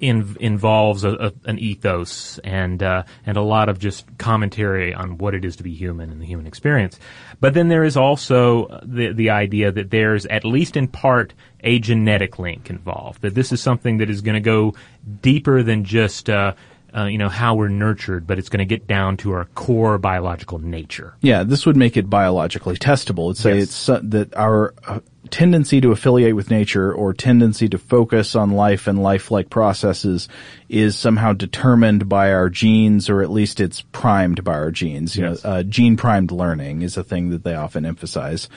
[0.00, 5.18] in, involves a, a, an ethos and uh, and a lot of just commentary on
[5.18, 6.98] what it is to be human and the human experience.
[7.40, 11.78] But then there is also the the idea that there's at least in part a
[11.78, 13.22] genetic link involved.
[13.22, 14.74] That this is something that is going to go
[15.22, 16.30] deeper than just.
[16.30, 16.54] Uh,
[16.98, 19.98] uh, you know how we're nurtured, but it's going to get down to our core
[19.98, 21.14] biological nature.
[21.20, 23.26] Yeah, this would make it biologically testable.
[23.30, 23.62] It'd say Yes.
[23.64, 28.52] it's so- that our uh, tendency to affiliate with nature or tendency to focus on
[28.52, 30.28] life and lifelike processes
[30.70, 35.16] is somehow determined by our genes, or at least it's primed by our genes.
[35.16, 35.44] You Yes.
[35.44, 38.48] know, uh, gene primed learning is a thing that they often emphasize.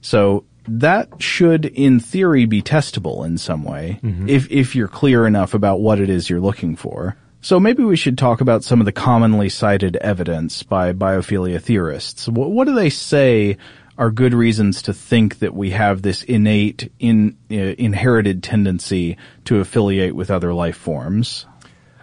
[0.00, 5.52] So that should, in theory, be testable in some way if if you're clear enough
[5.52, 7.16] about what it is you're looking for.
[7.44, 12.26] So maybe we should talk about some of the commonly cited evidence by biophilia theorists.
[12.26, 13.58] What, what do they say
[13.98, 19.58] are good reasons to think that we have this innate, in, uh, inherited tendency to
[19.58, 21.44] affiliate with other life forms?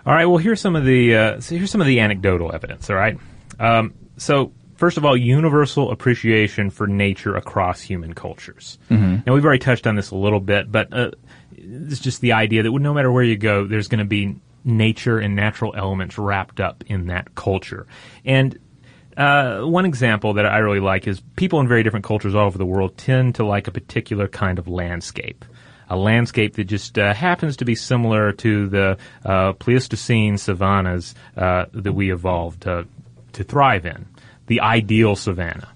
[0.06, 0.28] All right.
[0.28, 2.88] Well, here's some of the uh, so here's some of the anecdotal evidence.
[2.92, 3.18] All right.
[3.60, 8.78] Um, so first of all, universal appreciation for nature across human cultures.
[9.26, 11.12] Now we've already touched on this a little bit, but uh,
[11.58, 15.20] it's just the idea that no matter where you go, there's going to be nature
[15.20, 17.88] and natural elements wrapped up in that culture.
[18.26, 18.58] And
[19.18, 22.58] uh, one example that I really like is people in very different cultures all over
[22.58, 25.44] the world tend to like a particular kind of landscape.
[25.90, 31.66] A landscape that just uh, happens to be similar to the uh, Pleistocene savannas uh,
[31.74, 32.84] that we evolved uh,
[33.34, 34.06] to thrive in.
[34.48, 35.68] The ideal savanna.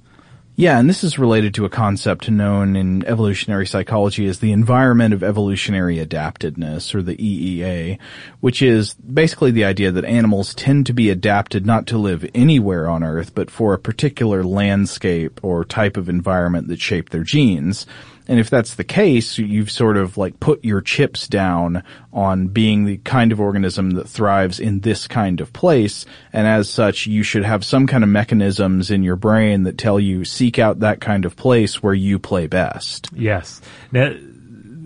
[0.57, 5.13] Yeah, and this is related to a concept known in evolutionary psychology as the environment
[5.13, 7.99] of evolutionary adaptedness, or the EEA,
[8.39, 12.87] which is basically the idea that animals tend to be adapted not to live anywhere
[12.87, 17.85] on Earth, but for a particular landscape or type of environment that shaped their genes.
[18.27, 22.85] And if that's the case, you've sort of like put your chips down on being
[22.85, 26.05] the kind of organism that thrives in this kind of place.
[26.33, 29.99] And as such, you should have some kind of mechanisms in your brain that tell
[29.99, 33.09] you seek out that kind of place where you play best.
[33.13, 33.61] Yes.
[33.91, 34.13] Now,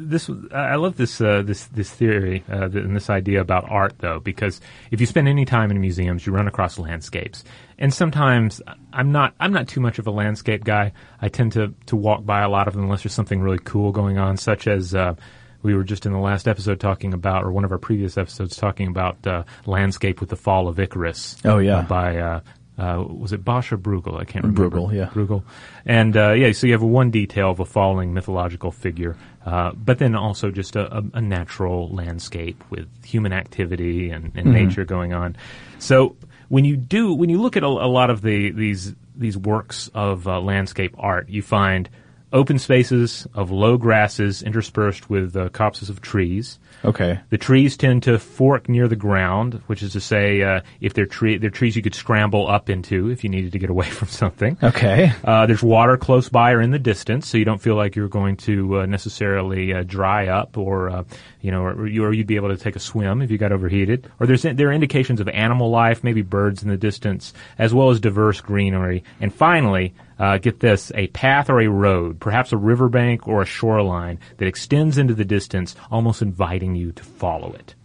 [0.10, 4.19] this I love this uh, this this theory uh, and this idea about art though
[4.19, 4.60] because
[4.91, 7.43] if you spend any time in museums you run across landscapes
[7.80, 8.62] and sometimes
[8.94, 12.26] I'm not I'm not too much of a landscape guy I tend to to walk
[12.26, 15.15] by a lot of them unless there's something really cool going on such as uh,
[15.62, 18.56] we were just in the last episode talking about, or one of our previous episodes
[18.56, 21.36] talking about uh, landscape with the fall of Icarus.
[21.44, 21.80] Oh, yeah.
[21.80, 22.39] uh, by uh,
[22.78, 24.20] uh, was it Bosch or Bruegel?
[24.20, 24.70] I can't remember.
[24.70, 25.10] Bruegel, yeah.
[25.10, 25.44] Bruegel,
[25.86, 26.54] and uh, yeah.
[26.54, 30.78] So you have one detail of a falling mythological figure, uh, but then also just
[30.78, 35.36] a, a, a natural landscape with human activity and, and nature going on.
[35.78, 36.15] So
[36.50, 39.90] when you do, when you look at a, a lot of the these these works
[39.94, 41.90] of uh, landscape art, you find
[42.32, 46.60] open spaces of low grasses interspersed with uh, copses of trees.
[46.86, 47.20] Okay.
[47.30, 51.06] The trees tend to fork near the ground, which is to say, uh, if they're,
[51.06, 54.08] tree- they're trees you could scramble up into if you needed to get away from
[54.08, 54.58] something.
[54.62, 55.12] Okay.
[55.24, 58.08] Uh, there's water close by or in the distance, so you don't feel like you're
[58.08, 61.04] going to uh, necessarily uh, dry up, or uh,
[61.42, 64.10] you know, or, or, you'd be able to take a swim if you got overheated.
[64.20, 67.89] Or there's there are indications of animal life, maybe birds in the distance, as well
[67.89, 69.04] as diverse greenery.
[69.20, 73.46] And finally, uh, get this, a path or a road, perhaps a riverbank or a
[73.46, 77.76] shoreline that extends into the distance, almost inviting you to follow it.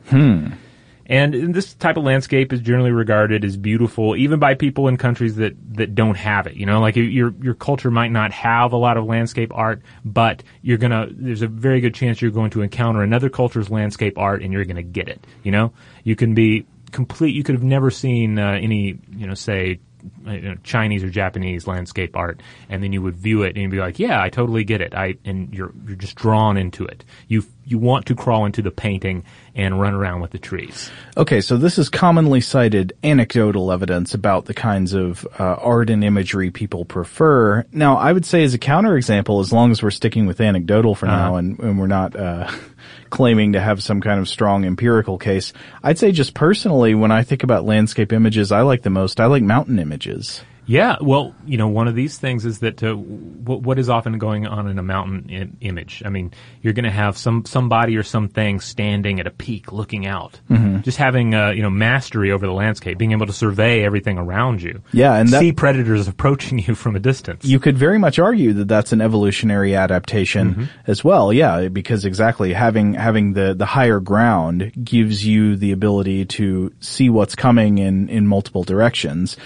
[1.07, 5.37] And this type of landscape is generally regarded as beautiful, even by people in countries
[5.37, 6.55] that, that don't have it.
[6.55, 10.43] You know, like your your culture might not have a lot of landscape art, but
[10.63, 11.09] you're gonna.
[11.11, 14.65] There's a very good chance you're going to encounter another culture's landscape art, and you're
[14.65, 15.27] gonna get it.
[15.43, 17.35] You know, you can be complete.
[17.35, 19.81] You could have never seen uh, any, you know, say
[20.27, 23.71] you know, Chinese or Japanese landscape art, and then you would view it and you'd
[23.71, 27.05] be like, "Yeah, I totally get it." I and you're you're just drawn into it.
[27.29, 30.91] You you want to crawl into the painting and run around with the trees.
[31.17, 36.05] Okay, so this is commonly cited anecdotal evidence about the kinds of uh, art and
[36.05, 37.65] imagery people prefer.
[37.73, 41.07] Now, I would say as a counterexample, as long as we're sticking with anecdotal for
[41.07, 42.51] now and, and we're not uh,
[43.15, 45.53] claiming to have some kind of strong empirical case,
[45.85, 49.27] I'd say just personally, when I think about landscape images, I like the most, I
[49.27, 50.43] like mountain images.
[50.67, 54.17] Yeah, well, you know, one of these things is that uh, w- what is often
[54.19, 56.03] going on in a mountain I- image.
[56.07, 60.07] I mean, you're going to have some somebody or something standing at a peak, looking
[60.07, 60.41] out,
[60.83, 64.63] just having uh, you know mastery over the landscape, being able to survey everything around
[64.63, 64.81] you.
[64.93, 67.45] Yeah, and that- see predators approaching you from a distance.
[67.45, 71.33] You could very much argue that that's an evolutionary adaptation as well.
[71.33, 77.11] Yeah, because exactly having having the the higher ground gives you the ability to see
[77.11, 79.37] what's coming in in multiple directions.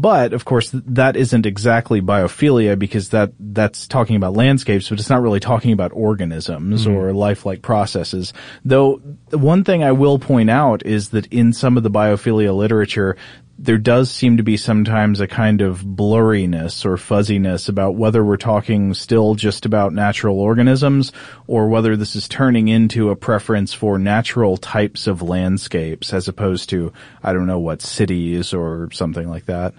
[0.00, 5.10] But of course, that isn't exactly biophilia because that that's talking about landscapes, but it's
[5.10, 6.96] not really talking about organisms mm-hmm.
[6.96, 8.32] or lifelike processes.
[8.64, 12.56] Though the one thing I will point out is that in some of the biophilia
[12.56, 13.16] literature,
[13.60, 18.36] there does seem to be sometimes a kind of blurriness or fuzziness about whether we're
[18.36, 21.10] talking still just about natural organisms
[21.48, 26.68] or whether this is turning into a preference for natural types of landscapes as opposed
[26.68, 29.74] to, I don't know what, cities or something like that.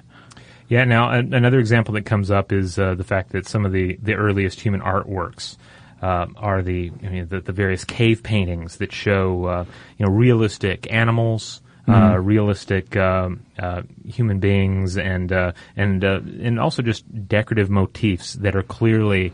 [0.69, 0.86] Yeah.
[0.86, 3.97] Now, an- another example that comes up is uh, the fact that some of the,
[4.01, 5.58] the earliest human artworks
[6.01, 9.65] uh, are the, I mean, the the various cave paintings that show uh,
[9.97, 11.62] you know realistic animals.
[11.88, 18.34] Uh, realistic um, uh, human beings and uh, and uh, and also just decorative motifs
[18.34, 19.34] that are clearly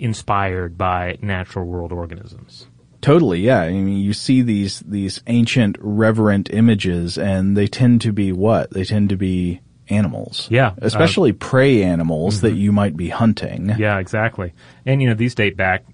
[0.00, 2.66] inspired by natural world organisms.
[3.00, 3.60] Totally, yeah.
[3.60, 8.70] I mean, you see these these ancient reverent images, and they tend to be what?
[8.70, 10.48] They tend to be animals.
[10.50, 13.72] Yeah, uh, especially prey animals that you might be hunting.
[13.78, 14.52] Yeah, exactly.
[14.86, 15.84] And you know these date back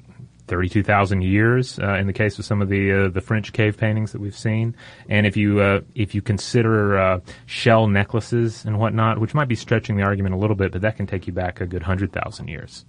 [0.46, 3.76] thirty-two thousand years uh, in the case of some of the uh, the French cave
[3.76, 4.74] paintings that we've seen.
[5.08, 9.54] And if you uh, if you consider uh, shell necklaces and whatnot, which might be
[9.54, 12.12] stretching the argument a little bit, but that can take you back a good hundred
[12.12, 12.84] thousand years.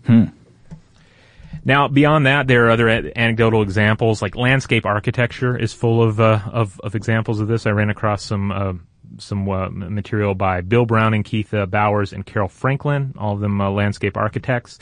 [1.63, 6.19] Now, beyond that, there are other a- anecdotal examples, like landscape architecture is full of
[6.19, 7.67] uh, of, of examples of this.
[7.67, 8.73] I ran across some uh,
[9.17, 13.59] some uh, material by Bill Browning, Keith uh, Bowers, and Carol Franklin, all of them
[13.59, 14.79] uh, landscape architects.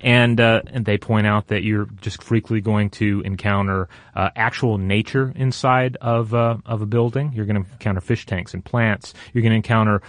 [0.00, 4.76] And uh, and they point out that you're just frequently going to encounter uh, actual
[4.76, 7.32] nature inside of uh, of a building.
[7.32, 9.14] You're going to encounter fish tanks and plants.
[9.32, 10.02] You're going to encounter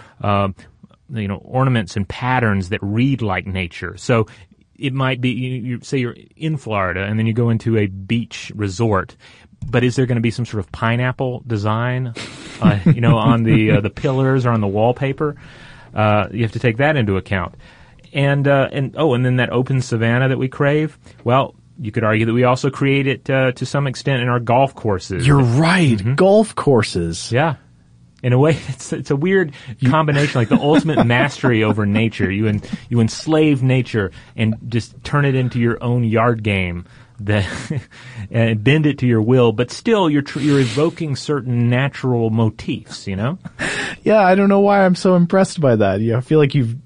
[1.10, 3.96] you know ornaments and patterns that read like nature.
[3.96, 4.26] So
[4.76, 7.86] it might be you, you say you're in Florida and then you go into a
[7.86, 9.16] beach resort,
[9.70, 12.14] but is there going to be some sort of pineapple design,
[12.60, 15.36] uh, you know, on the uh, the pillars or on the wallpaper?
[15.94, 17.54] Uh, you have to take that into account,
[18.12, 20.98] and uh, and oh, and then that open savanna that we crave.
[21.22, 24.40] Well, you could argue that we also create it uh, to some extent in our
[24.40, 25.26] golf courses.
[25.26, 26.16] You're right.
[26.16, 27.32] Golf courses.
[27.32, 27.56] Yeah.
[28.22, 29.52] In a way, it's it's a weird
[29.84, 32.30] combination, like the ultimate mastery over nature.
[32.30, 36.86] You en, you enslave nature and just turn it into your own yard game
[37.20, 37.82] that
[38.30, 43.06] and bend it to your will, but still you're tr- you're evoking certain natural motifs.
[43.06, 43.38] You know,
[44.02, 46.00] Yeah, I don't know why I'm so impressed by that.
[46.00, 46.76] Yeah, I feel like you've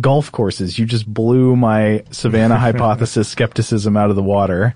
[0.00, 0.78] golf courses.
[0.78, 4.74] You just blew my Savannah hypothesis skepticism out of the water.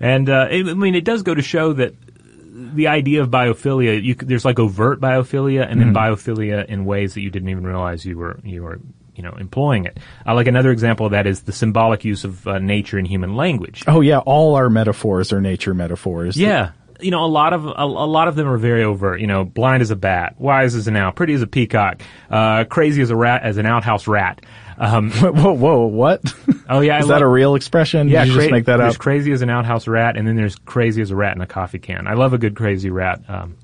[0.00, 1.94] And uh, it, I mean, it does go to show that
[2.74, 7.20] the idea of biophilia, you, there's like overt biophilia, and then biophilia in ways that
[7.20, 8.80] you didn't even realize you were you were
[9.14, 9.98] you know employing it.
[10.26, 13.36] Uh, like another example of that is the symbolic use of uh, nature in human
[13.36, 13.84] language.
[13.86, 16.36] Oh yeah, all our metaphors are nature metaphors.
[16.36, 16.72] Yeah.
[17.00, 19.20] You know, a lot of a, a lot of them are very overt.
[19.20, 22.00] You know, blind as a bat, wise as an owl, pretty as a peacock,
[22.30, 24.40] uh, crazy as a rat, as an outhouse rat.
[24.78, 26.22] Um, Whoa, whoa, what?
[26.68, 28.08] oh yeah, I Is that love- a real expression?
[28.08, 29.00] Yeah, Did you cra- just make that there's up?
[29.00, 31.78] crazy as an outhouse rat, and then there's crazy as a rat in a coffee
[31.80, 32.06] can.
[32.06, 33.56] I love a good crazy rat um,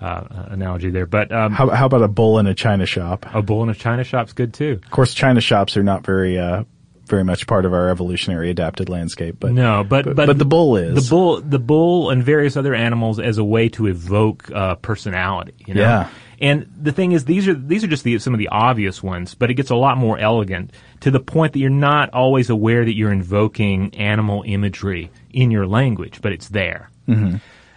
[0.00, 1.06] uh, analogy there.
[1.06, 3.26] But um, How, how about a bull in a china shop?
[3.34, 4.80] a bull in a china shop's good too.
[4.84, 6.64] Of course, china shops are not very, uh,
[7.06, 10.44] very much part of our evolutionary adapted landscape, but No, but but, but, but the
[10.44, 10.94] bull is.
[11.04, 15.54] the bull, the bull, and various other animals as a way to evoke uh, personality.
[15.66, 15.80] You know?
[15.82, 16.08] Yeah.
[16.38, 19.34] And the thing is, these are these are just the, some of the obvious ones,
[19.34, 22.84] but it gets a lot more elegant to the point that you're not always aware
[22.84, 26.90] that you're invoking animal imagery in your language, but it's there.
[27.08, 27.36] Mm-hmm.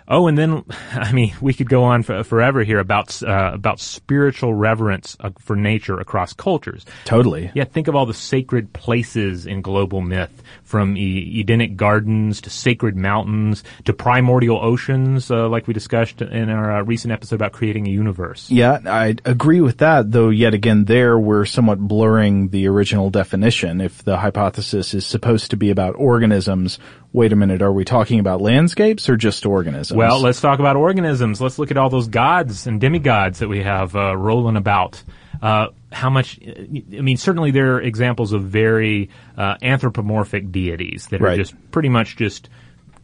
[0.09, 3.79] Oh, and then, I mean, we could go on for, forever here about uh, about
[3.79, 6.85] spiritual reverence uh, for nature across cultures.
[7.05, 7.51] Totally.
[7.53, 12.95] Yeah, think of all the sacred places in global myth, from Edenic gardens to sacred
[12.95, 17.87] mountains to primordial oceans, uh, like we discussed in our uh, recent episode about creating
[17.87, 18.49] a universe.
[18.49, 23.81] Yeah, I agree with that, though yet again there we're somewhat blurring the original definition.
[23.81, 26.79] If the hypothesis is supposed to be about organisms,
[27.13, 29.97] wait a minute, are we talking about landscapes or just organisms?
[29.97, 31.41] Well, let's talk about organisms.
[31.41, 35.01] Let's look at all those gods and demigods that we have uh, rolling about.
[35.41, 36.39] Uh, how much?
[36.45, 41.37] I mean, certainly there are examples of very uh, anthropomorphic deities that are Right.
[41.37, 42.49] just pretty much just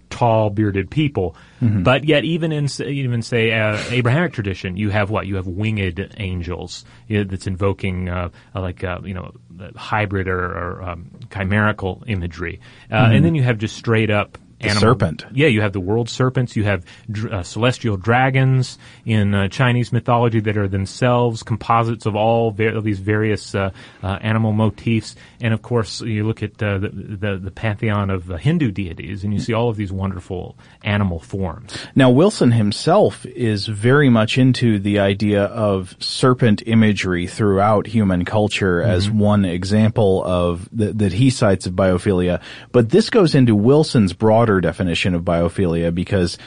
[0.10, 1.36] tall, bearded people.
[1.62, 5.26] But yet, even in even say uh, Abrahamic tradition, you have what?
[5.26, 9.32] You have winged angels you know, that's invoking uh, uh, like uh, you know
[9.76, 12.60] hybrid or, or um, chimerical imagery,
[12.92, 14.38] uh, and then you have just straight up.
[14.66, 14.82] Animal.
[14.82, 15.26] serpent.
[15.34, 16.56] Yeah, you have the world serpents.
[16.56, 16.86] You have
[17.32, 22.84] uh, celestial dragons in uh, Chinese mythology that are themselves composites of all ver- of
[22.84, 23.72] these various uh,
[24.04, 25.16] uh, animal motifs.
[25.42, 29.24] And of course, you look at uh, the, the the pantheon of uh, Hindu deities,
[29.24, 31.76] and you see all of these wonderful animal forms.
[31.96, 38.82] Now, Wilson himself is very much into the idea of serpent imagery throughout human culture
[38.82, 42.42] as one example of th- that he cites of biophilia.
[42.72, 46.38] But this goes into Wilson's broader definition of biophilia because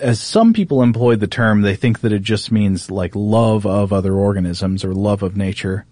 [0.00, 3.92] as some people employ the term, they think that it just means like love of
[3.92, 5.86] other organisms or love of nature.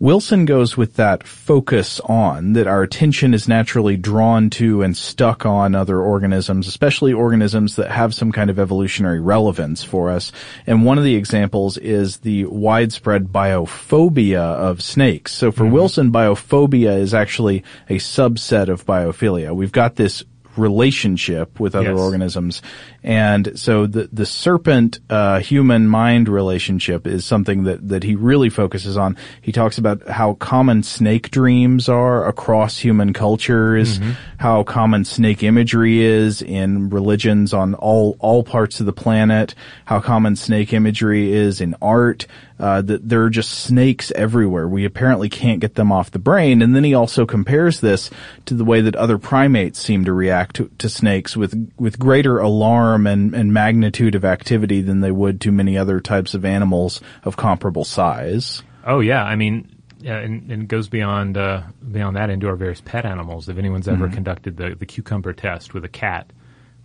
[0.00, 5.46] Wilson goes with that focus on that our attention is naturally drawn to and stuck
[5.46, 10.32] on other organisms, especially organisms that have some kind of evolutionary relevance for us.
[10.66, 15.32] And one of the examples is the widespread biophobia of snakes.
[15.32, 15.72] So for mm-hmm.
[15.72, 19.54] Wilson, biophobia is actually a subset of biophilia.
[19.54, 20.24] We've got this
[20.56, 21.98] relationship with other Yes.
[22.00, 22.62] organisms.
[23.02, 28.48] And so the, the serpent, uh, human mind relationship is something that, that he really
[28.50, 29.16] focuses on.
[29.42, 34.00] He talks about how common snake dreams are across human cultures,
[34.38, 40.00] how common snake imagery is in religions on all, all parts of the planet, how
[40.00, 42.26] common snake imagery is in art,
[42.58, 44.68] uh, that there are just snakes everywhere.
[44.68, 46.62] We apparently can't get them off the brain.
[46.62, 48.10] And then he also compares this
[48.46, 52.38] to the way that other primates seem to react to, to snakes with, with greater
[52.38, 57.00] alarm and, and magnitude of activity than they would to many other types of animals
[57.24, 58.62] of comparable size.
[58.84, 59.70] Oh yeah, I mean.
[60.00, 63.48] Yeah, and, and it goes beyond uh, beyond that into our various pet animals.
[63.48, 66.30] If anyone's ever conducted the, the cucumber test with a cat,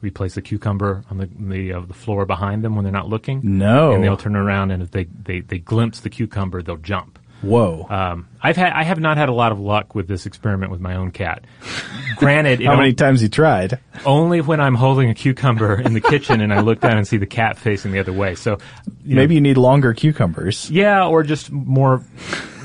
[0.02, 3.10] we place the cucumber on the the, uh, the floor behind them when they're not
[3.10, 3.92] looking, No.
[3.92, 7.19] and they'll turn around and if they, they, they glimpse the cucumber, they'll jump.
[7.42, 7.88] Whoa.
[7.90, 10.82] Um, I've had I have not had a lot of luck with this experiment with
[10.82, 11.46] my own cat.
[12.18, 13.80] Granted, How many times you tried?
[14.06, 17.18] only when I'm holding a cucumber in the kitchen and I look down and see
[17.18, 18.36] the cat facing the other way.
[18.36, 18.58] So
[19.04, 20.70] you know, Maybe you need longer cucumbers.
[20.70, 22.04] yeah, or just more.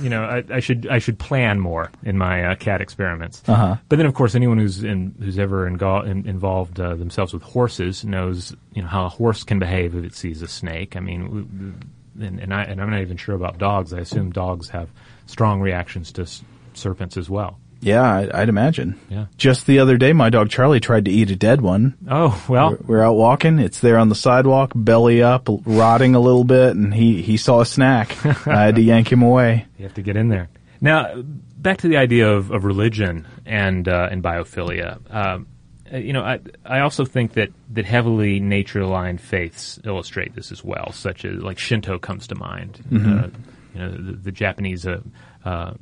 [0.02, 3.42] You know, I, I should I should plan more in my uh, cat experiments.
[3.48, 3.76] Uh-huh.
[3.88, 7.42] But then, of course, anyone who's in, who's ever ingo- in, involved uh, themselves with
[7.42, 10.94] horses knows you know how a horse can behave if it sees a snake.
[10.96, 11.80] I mean,
[12.20, 13.92] and, and I and I'm not even sure about dogs.
[13.92, 14.88] I assume dogs have
[15.26, 16.42] strong reactions to s-
[16.74, 17.58] serpents as well.
[17.80, 18.98] Yeah, I, I'd imagine.
[19.10, 19.26] Yeah.
[19.36, 21.94] Just the other day, my dog Charlie tried to eat a dead one.
[22.08, 23.58] Oh well, We're out walking.
[23.58, 27.60] It's there on the sidewalk, belly up, rotting a little bit, and he, he saw
[27.60, 28.16] a snack.
[28.46, 29.66] I had to yank him away.
[29.76, 30.48] You have to get in there.
[30.80, 31.22] Now,
[31.58, 34.98] back to the idea of, of religion and uh, and biophilia.
[35.14, 35.46] Um,
[35.92, 40.52] uh, you know, I I also think that that heavily nature aligned faiths illustrate this
[40.52, 42.80] as well, such as like Shinto comes to mind.
[42.92, 43.28] Uh,
[43.74, 45.00] you know, the, the Japanese uh,
[45.44, 45.74] uh,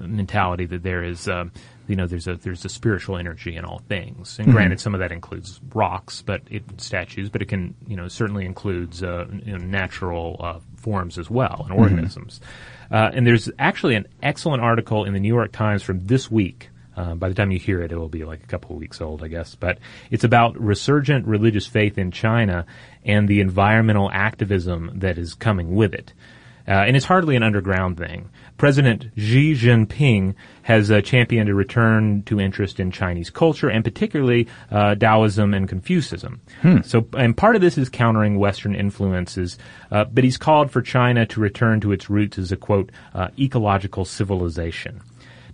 [0.00, 1.28] mentality that there is.
[1.28, 1.52] Um,
[1.88, 5.00] you know there's a there's a spiritual energy in all things, and granted, some of
[5.00, 9.52] that includes rocks, but it statues, but it can you know certainly includes uh, you
[9.52, 12.40] know, natural uh, forms as well and organisms.
[12.90, 16.70] Uh, and there's actually an excellent article in the New York Times from this week.
[16.98, 19.00] Uh, by the time you hear it, it will be like a couple of weeks
[19.00, 19.54] old, I guess.
[19.54, 19.78] But
[20.10, 22.66] it's about resurgent religious faith in China
[23.04, 26.12] and the environmental activism that is coming with it.
[26.66, 28.28] Uh, and it's hardly an underground thing.
[28.56, 34.48] President Xi Jinping has uh, championed a return to interest in Chinese culture and particularly
[34.72, 36.40] uh, Taoism and Confucianism.
[36.82, 39.56] So, and part of this is countering Western influences,
[39.92, 43.28] uh, but he's called for China to return to its roots as a quote uh,
[43.38, 45.00] ecological civilization.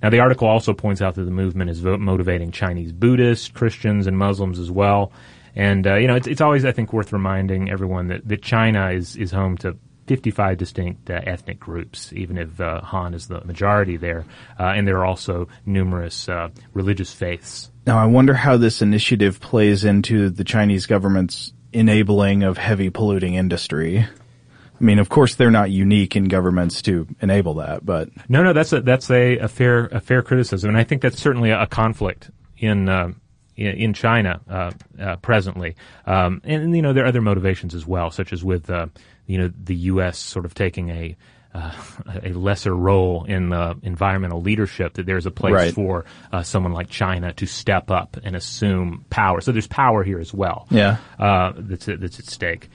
[0.05, 4.07] Now, the article also points out that the movement is vo- motivating Chinese Buddhists, Christians,
[4.07, 5.13] and Muslims as well.
[5.57, 8.91] And uh, you know, it's, it's always I think worth reminding everyone that, that China
[8.91, 13.43] is is home to 55 distinct uh, ethnic groups, even if uh, Han is the
[13.47, 14.27] majority there,
[14.61, 17.71] uh, and there are also numerous uh, religious faiths.
[17.87, 23.37] Now, I wonder how this initiative plays into the Chinese government's enabling of heavy polluting
[23.37, 24.07] industry.
[24.81, 28.53] I mean, of course, they're not unique in governments to enable that, but No, no,
[28.53, 31.67] that's a that's a, a fair a fair criticism, and I think that's certainly a,
[31.67, 32.89] conflict in.
[32.89, 33.13] Uh,
[33.57, 37.87] in in China uh, uh, presently, um, and you know there are other motivations as
[37.87, 38.87] well, such as with uh,
[39.27, 40.19] you know the U.S.
[40.19, 41.17] sort of taking a
[41.55, 41.73] uh,
[42.25, 44.95] a lesser role in uh, environmental leadership.
[44.95, 45.73] That there's a place Right.
[45.73, 49.41] for uh, someone like China to step up and assume power.
[49.41, 50.67] So there's power here as well.
[50.71, 50.97] Yeah.
[51.19, 52.71] uh, that's that's at stake.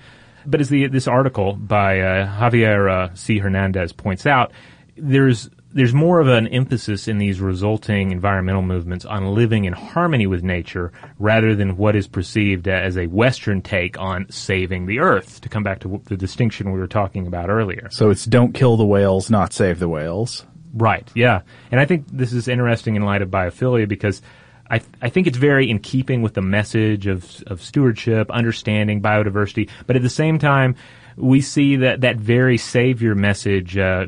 [0.50, 3.38] But as the this article by uh, Javier uh, C.
[3.38, 4.52] Hernandez points out,
[4.97, 10.26] there's there's more of an emphasis in these resulting environmental movements on living in harmony
[10.26, 15.41] with nature rather than what is perceived as a Western take on saving the earth.
[15.41, 17.89] To come back to the distinction we were talking about earlier.
[17.91, 20.45] so it's don't kill the whales, not save the whales.
[20.74, 21.08] Right.
[21.16, 21.41] Yeah.
[21.72, 24.22] And I think this is interesting in light of biophilia because
[24.70, 29.70] I, I think it's very in keeping with the message of, of stewardship, understanding biodiversity,
[29.88, 30.76] but at the same time,
[31.15, 34.07] we see that, that very savior message, uh,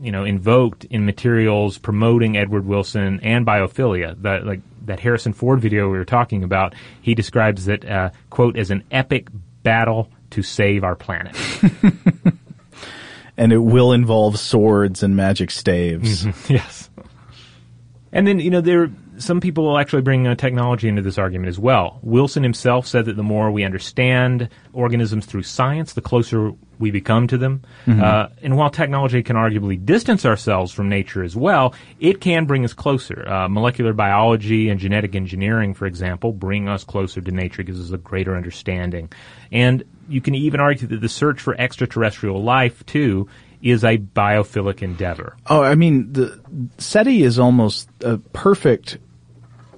[0.00, 4.20] you know, invoked in materials promoting Edward Wilson and biophilia.
[4.22, 8.56] That, like, that Harrison Ford video we were talking about, he describes it, uh, quote,
[8.56, 9.28] as an epic
[9.62, 11.36] battle to save our planet.
[13.36, 16.24] And it will involve swords and magic staves.
[16.50, 16.90] yes.
[18.12, 18.90] And then, you know, there
[19.22, 21.98] some people will actually bring uh, technology into this argument as well.
[22.02, 27.28] Wilson himself said that the more we understand organisms through science, the closer we become
[27.28, 27.62] to them.
[28.02, 32.64] Uh, and while technology can arguably distance ourselves from nature as well, it can bring
[32.64, 33.26] us closer.
[33.28, 37.92] Uh, molecular biology and genetic engineering, for example, bring us closer to nature, gives us
[37.92, 39.10] a greater understanding.
[39.52, 43.28] And you can even argue that the search for extraterrestrial life, too,
[43.62, 45.36] is a biophilic endeavor.
[45.46, 46.40] Oh, I mean, the
[46.78, 48.98] SETI is almost a perfect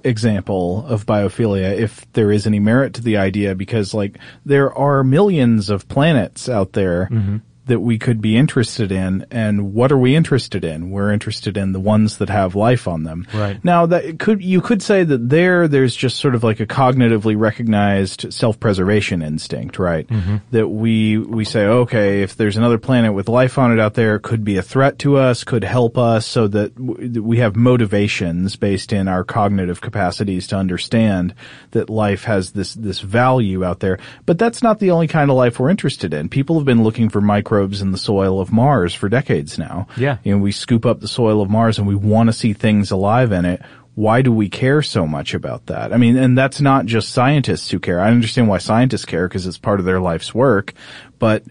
[0.05, 5.03] example of biophilia if there is any merit to the idea because like there are
[5.03, 7.37] millions of planets out there mm-hmm.
[7.65, 10.89] That we could be interested in and what are we interested in?
[10.91, 13.27] We're interested in the ones that have life on them.
[13.33, 13.63] Right.
[13.63, 17.37] now that could you could say that there there's just sort of like a cognitively
[17.37, 20.07] recognized self-preservation instinct right?
[20.07, 20.37] Mm-hmm.
[20.51, 24.15] That we we say okay if there's another planet with life on it out there
[24.15, 27.37] it could be a threat to us could help us so that w- that we
[27.37, 31.33] have motivations based in our cognitive capacities to understand
[31.71, 33.99] that life has this this value out there.
[34.25, 36.29] But that's not the only kind of life we're interested in.
[36.29, 37.21] People have been looking for
[37.55, 40.17] microbes in the soil of Mars for decades now Yeah.
[40.23, 42.91] you know, we scoop up the soil of Mars and we want to see things
[42.91, 43.61] alive in it.
[43.95, 45.93] Why do we care so much about that?
[45.93, 48.01] I mean, and that's not just scientists who care.
[48.01, 50.73] I understand why scientists care because it's part of their life's work,
[51.17, 51.43] but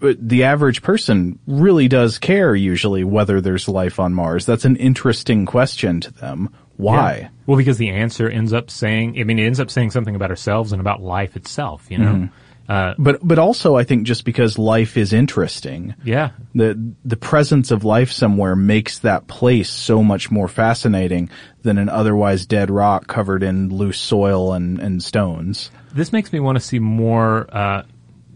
[0.00, 4.44] the average person really does care usually whether there's life on Mars.
[4.46, 6.52] That's an interesting question to them.
[6.76, 7.18] Why?
[7.20, 7.28] Yeah.
[7.46, 10.30] Well, because the answer ends up saying, I mean, it ends up saying something about
[10.30, 12.14] ourselves and about life itself, you know?
[12.14, 12.34] Mm-hmm.
[12.68, 15.94] Uh, But, but also I think just because life is interesting.
[16.04, 16.30] yeah.
[16.54, 21.28] the the presence of life somewhere makes that place so much more fascinating
[21.62, 25.70] than an otherwise dead rock covered in loose soil and, and stones.
[25.94, 27.82] This makes me want to see more, uh,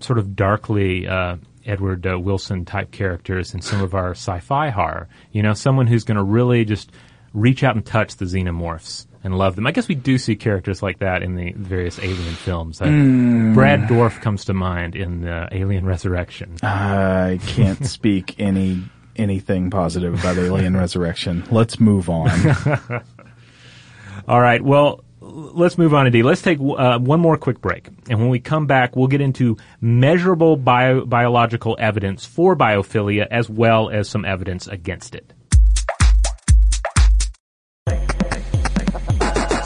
[0.01, 5.09] sort of darkly, uh, Edward uh, Wilson type characters in some of our sci-fi horror.
[5.33, 6.93] You know, someone who's going to really just
[7.33, 9.67] reach out and touch the xenomorphs and love them.
[9.67, 12.81] I guess we do see characters like that in the various alien films.
[12.81, 12.85] Uh,
[13.55, 16.57] Brad Dourif comes to mind in uh, Alien Resurrection.
[16.63, 18.85] I can't speak any
[19.17, 21.43] anything positive about Alien Resurrection.
[21.51, 22.31] Let's move on.
[24.29, 24.63] All right.
[24.63, 26.23] Well, let's move on to D.
[26.23, 27.89] Let's take uh, one more quick break.
[28.09, 33.51] And when we come back, we'll get into measurable bio- biological evidence for biophilia as
[33.51, 35.33] well as some evidence against it.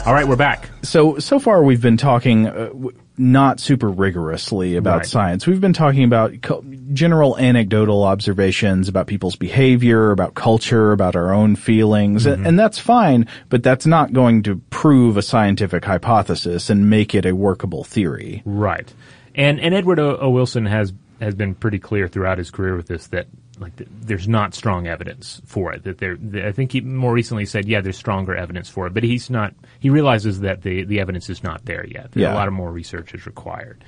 [0.03, 0.67] All right, we're back.
[0.81, 5.05] So so far we've been talking uh, w- not super rigorously about Right.
[5.05, 5.45] science.
[5.45, 6.33] We've been talking about
[6.93, 12.33] general anecdotal observations about people's behavior, about culture, about our own feelings, Mm-hmm.
[12.33, 13.27] and, and that's fine.
[13.49, 18.41] But that's not going to prove a scientific hypothesis and make it a workable theory.
[18.43, 18.91] Right.
[19.35, 20.17] And and Edward O.
[20.17, 20.29] o.
[20.31, 23.27] Wilson has has been pretty clear throughout his career with this that
[23.59, 25.83] like th- there's not strong evidence for it.
[25.83, 28.93] That there, th- I think he more recently said, yeah, there's stronger evidence for it,
[28.93, 29.53] but he's not.
[29.79, 32.09] He realizes that the the evidence is not there yet.
[32.15, 32.33] Yeah.
[32.33, 33.83] A lot of more research is required.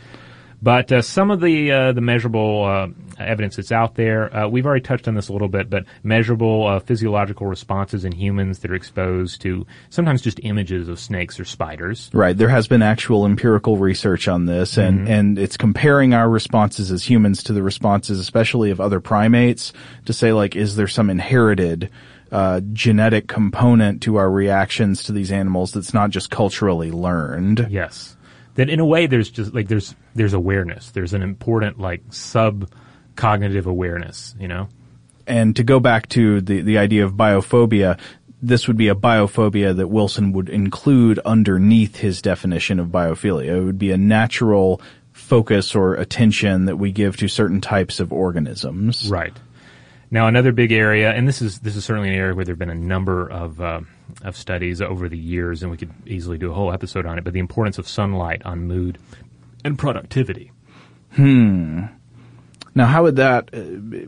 [0.63, 2.87] But uh, some of the uh, the measurable uh,
[3.21, 6.65] evidence that's out there, uh, we've already touched on this a little bit, but measurable
[6.65, 11.43] uh, physiological responses in humans that are exposed to sometimes just images of snakes or
[11.43, 12.09] spiders.
[12.13, 12.37] Right.
[12.37, 15.11] There has been actual empirical research on this and, Mm-hmm.
[15.11, 19.73] and it's comparing our responses as humans to the responses, especially of other primates
[20.05, 21.89] to say like, is there some inherited,
[22.31, 27.67] uh, genetic component to our reactions to these animals that's not just culturally learned?
[27.69, 28.12] Yes.
[28.55, 30.91] That in a way there's just like there's there's awareness.
[30.91, 32.69] There's an important like sub
[33.15, 34.69] cognitive awareness, you know?
[35.25, 37.99] And to go back to the, the idea of biophobia,
[38.41, 43.57] this would be a biophobia that Wilson would include underneath his definition of biophilia.
[43.57, 44.81] It would be a natural
[45.13, 49.09] focus or attention that we give to certain types of organisms.
[49.09, 49.35] Right.
[50.13, 52.59] Now another big area, and this is this is certainly an area where there have
[52.59, 53.81] been a number of uh,
[54.21, 57.23] of studies over the years, and we could easily do a whole episode on it.
[57.23, 58.99] But the importance of sunlight on mood
[59.65, 60.51] and productivity.
[61.15, 61.85] Hmm.
[62.75, 63.49] Now, how would that?
[63.55, 63.61] uh,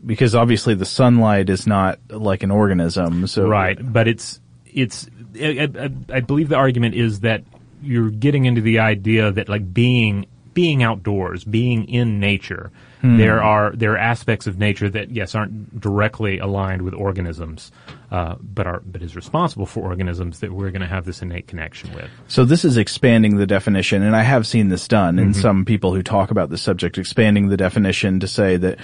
[0.06, 3.26] Because obviously, the sunlight is not like an organism.
[3.26, 5.08] So, Right, but it's it's.
[5.34, 7.42] I, I, I believe the argument is that
[7.82, 12.70] you're getting into the idea that like being being outdoors, being in nature,
[13.00, 13.18] Hmm.
[13.18, 17.70] there are there are aspects of nature that yes aren't directly aligned with organisms,
[18.10, 21.46] uh, but are but is responsible for organisms that we're going to have this innate
[21.46, 22.08] connection with.
[22.28, 25.40] So this is expanding the definition, and I have seen this done in mm-hmm.
[25.40, 28.78] some people who talk about the subject, expanding the definition to say that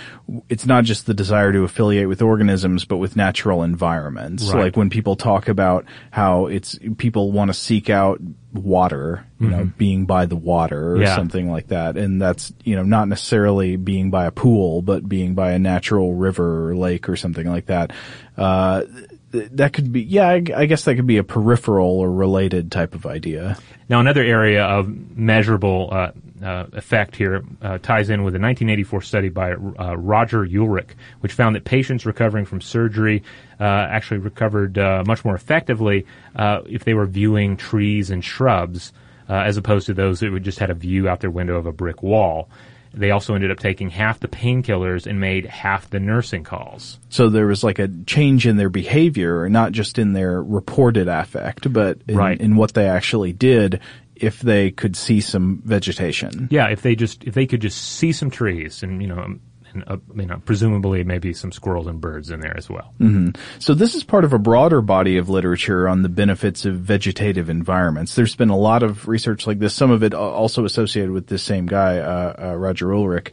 [0.48, 4.52] it's not just the desire to affiliate with organisms, but with natural environments.
[4.52, 4.64] Right.
[4.64, 8.20] Like when people talk about how it's people want to seek out
[8.52, 9.78] water, you know, mm-hmm.
[9.78, 11.16] being by the water or Yeah.
[11.16, 15.34] something like that, and that's you know not necessarily being by a pool, but being
[15.34, 17.92] by a natural river or lake or something like that.
[18.36, 18.82] Uh,
[19.32, 22.70] th- that could be, yeah, I, I guess that could be a peripheral or related
[22.70, 23.56] type of idea.
[23.88, 29.02] Now, another area of measurable uh, uh, effect here uh, ties in with a 1984
[29.02, 30.90] study by uh, Roger Ulrich,
[31.20, 33.22] which found that patients recovering from surgery
[33.60, 38.92] uh, actually recovered uh, much more effectively if they were viewing trees and shrubs,
[39.28, 41.72] as opposed to those that would just had a view out their window of a
[41.72, 42.48] brick wall.
[42.94, 46.98] They also ended up taking half the painkillers and made half the nursing calls.
[47.08, 51.72] So there was like a change in their behavior, not just in their reported affect,
[51.72, 52.40] but in, Right.
[52.40, 53.80] in what they actually did
[54.14, 56.48] if they could see some vegetation.
[56.50, 59.36] Yeah, if they just if they could just see some trees and you know
[59.74, 62.92] and uh, you know presumably maybe some squirrels and birds in there as well.
[63.58, 67.48] So this is part of a broader body of literature on the benefits of vegetative
[67.50, 68.14] environments.
[68.14, 71.42] There's been a lot of research like this, some of it also associated with this
[71.42, 73.32] same guy, uh, uh, Roger Ulrich.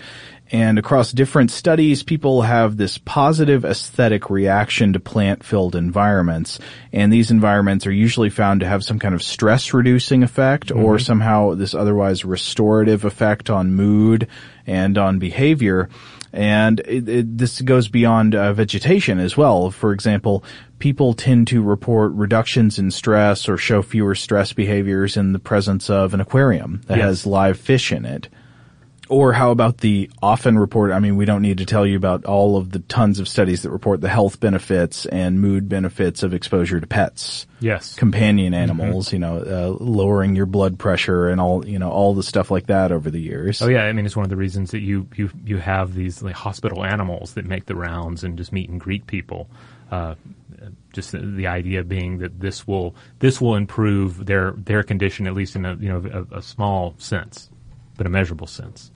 [0.51, 6.57] And across different studies, people have this positive aesthetic reaction to plant-filled environments.
[6.91, 11.53] And these environments are usually found to have some kind of stress-reducing effect or somehow
[11.53, 14.27] this otherwise restorative effect on mood
[14.65, 15.87] and on behavior.
[16.33, 19.69] And it, it, this goes beyond uh, vegetation as well.
[19.71, 20.43] For example,
[20.79, 25.89] people tend to report reductions in stress or show fewer stress behaviors in the presence
[25.91, 27.05] of an aquarium that Yes.
[27.05, 28.29] has live fish in it.
[29.09, 32.25] Or how about the often report, I mean, we don't need to tell you about
[32.25, 36.33] all of the tons of studies that report the health benefits and mood benefits of
[36.35, 37.95] exposure to pets Yes.
[37.95, 42.23] companion animals, you know, uh, lowering your blood pressure and all, you know, all the
[42.23, 43.61] stuff like that over the years.
[43.61, 46.21] Oh yeah, I mean it's one of the reasons that you you you have these
[46.21, 49.49] like hospital animals that make the rounds and just meet and greet people.
[49.91, 50.13] Uh,
[50.93, 55.33] just the, the idea being that this will this will improve their their condition at
[55.33, 57.49] least in a you know a, a small sense,
[57.97, 58.91] but a measurable sense.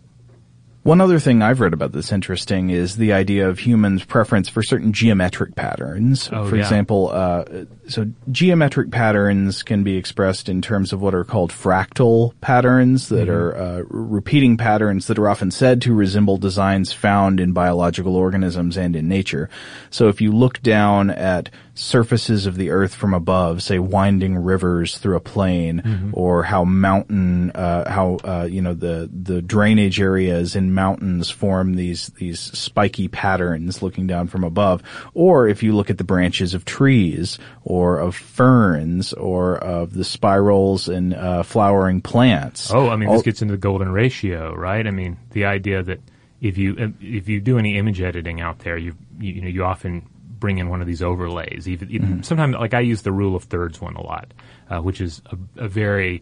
[0.84, 4.62] One other thing I've read about that's interesting is the idea of humans' preference for
[4.62, 6.30] certain geometric patterns.
[6.30, 6.62] Oh, for yeah.
[6.62, 7.46] example, uh,
[7.88, 13.30] so geometric patterns can be expressed in terms of what are called fractal patterns that
[13.30, 13.32] Mm-hmm.
[13.32, 18.76] are uh, repeating patterns that are often said to resemble designs found in biological organisms
[18.76, 19.50] and in nature.
[19.90, 24.98] So if you look down at surfaces of the earth from above, say winding rivers
[24.98, 26.10] through a plain, Mm-hmm.
[26.14, 31.76] or how mountain, uh, how uh, you know the the drainage areas in mountains form
[31.76, 36.54] these these spiky patterns looking down from above, or if you look at the branches
[36.54, 42.72] of trees or of ferns or of the spirals and uh, flowering plants.
[42.72, 44.86] Oh, I mean, All- this gets into the golden ratio, right?
[44.86, 46.00] I mean, the idea that
[46.42, 49.64] if you if you do any image editing out there, you you, you know you
[49.64, 50.06] often
[50.44, 51.70] bring in one of these overlays.
[51.70, 54.34] Even, even sometimes, like I use the rule of thirds one a lot,
[54.70, 56.22] uh, which is a, a very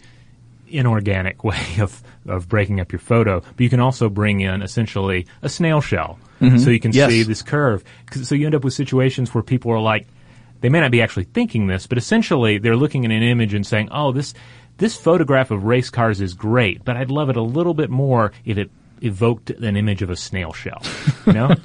[0.70, 3.40] inorganic way of of breaking up your photo.
[3.42, 7.10] But you can also bring in essentially a snail shell, so you can Yes.
[7.10, 7.84] see this curve.
[8.12, 10.06] So you end up with situations where people are like,
[10.62, 13.66] they may not be actually thinking this, but essentially they're looking at an image and
[13.66, 14.36] saying, "Oh, this
[14.78, 18.32] this photograph of race cars is great, but I'd love it a little bit more
[18.46, 18.70] if it
[19.02, 20.82] evoked an image of a snail shell."
[21.28, 21.56] You know?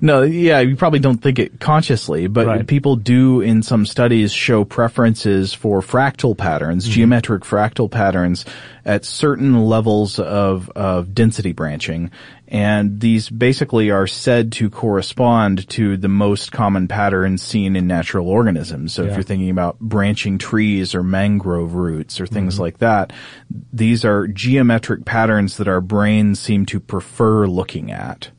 [0.00, 2.66] No, yeah, you probably don't think it consciously, but Right.
[2.66, 6.92] people do in some studies show preferences for fractal patterns, Mm-hmm.
[6.92, 8.44] geometric fractal patterns
[8.84, 12.10] at certain levels of, of density branching.
[12.48, 18.28] And these basically are said to correspond to the most common patterns seen in natural
[18.28, 18.94] organisms.
[18.94, 23.12] So if you're thinking about branching trees or mangrove roots or things like that,
[23.72, 28.30] these are geometric patterns that our brains seem to prefer looking at.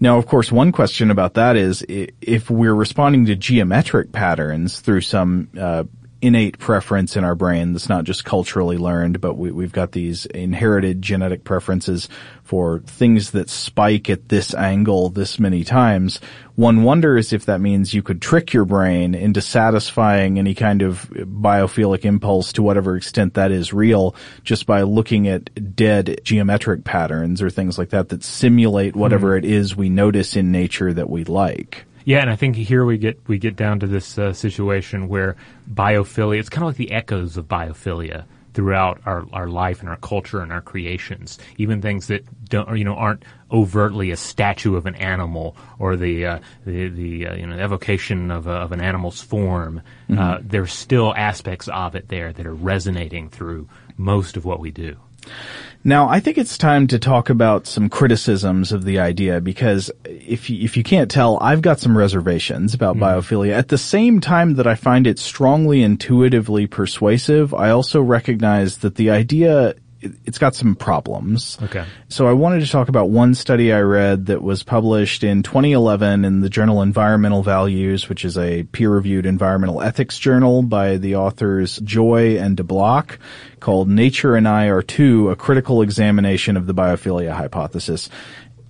[0.00, 5.02] Now, of course, one question about that is if we're responding to geometric patterns through
[5.02, 5.84] some uh,
[6.24, 10.24] innate preference in our brain that's not just culturally learned, but we, we've got these
[10.26, 12.08] inherited genetic preferences
[12.44, 16.20] for things that spike at this angle this many times.
[16.54, 21.10] One wonders if that means you could trick your brain into satisfying any kind of
[21.10, 27.42] biophilic impulse to whatever extent that is real just by looking at dead geometric patterns
[27.42, 29.44] or things like that that simulate whatever hmm.
[29.44, 31.84] it is we notice in nature that we like.
[32.04, 35.36] Yeah, and I think here we get we get down to this uh, situation where
[35.72, 36.38] biophilia.
[36.38, 40.40] It's kind of like the echoes of biophilia throughout our, our life and our culture
[40.40, 41.38] and our creations.
[41.58, 46.26] Even things that don't you know aren't overtly a statue of an animal or the
[46.26, 49.80] uh, the, the uh, you know evocation of, a, of an animal's form.
[50.16, 54.70] Uh, there's still aspects of it there that are resonating through most of what we
[54.70, 54.96] do.
[55.86, 60.48] Now, I think it's time to talk about some criticisms of the idea because if
[60.48, 63.02] you, if you can't tell, I've got some reservations about hmm.
[63.02, 63.52] biophilia.
[63.52, 68.94] At the same time that I find it strongly intuitively persuasive, I also recognize that
[68.94, 69.74] the idea
[70.24, 71.58] it's got some problems.
[71.62, 71.84] Okay.
[72.08, 76.24] So I wanted to talk about one study I read that was published in 2011
[76.24, 81.78] in the journal Environmental Values, which is a peer-reviewed environmental ethics journal by the authors
[81.78, 83.18] Joye and De Block
[83.60, 88.10] called Nature and I Are Two, a critical examination of the biophilia hypothesis.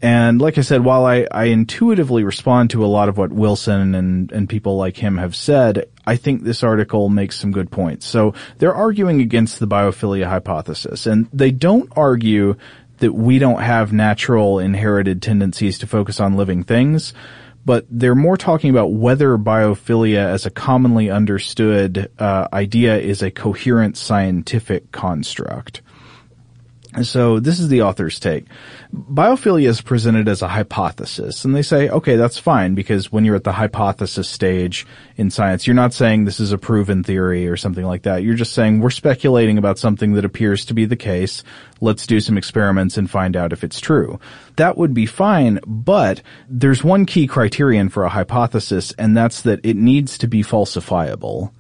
[0.04, 3.94] And like I said, while I, I intuitively respond to a lot of what Wilson
[3.94, 8.06] and, and people like him have said, I think this article makes some good points.
[8.06, 12.56] So they're arguing against the biophilia hypothesis, and they don't argue
[12.98, 17.14] that we don't have natural inherited tendencies to focus on living things,
[17.64, 23.30] but they're more talking about whether biophilia as a commonly understood uh, idea is a
[23.30, 25.80] coherent scientific construct.
[27.02, 28.46] So this is the author's take.
[28.94, 33.34] Biophilia is presented as a hypothesis, and they say, okay, that's fine because when you're
[33.34, 34.86] at the hypothesis stage
[35.16, 38.22] in science, you're not saying this is a proven theory or something like that.
[38.22, 41.42] You're just saying we're speculating about something that appears to be the case.
[41.80, 44.20] Let's do some experiments and find out if it's true.
[44.56, 49.60] That would be fine, but there's one key criterion for a hypothesis, and that's that
[49.64, 51.50] it needs to be falsifiable.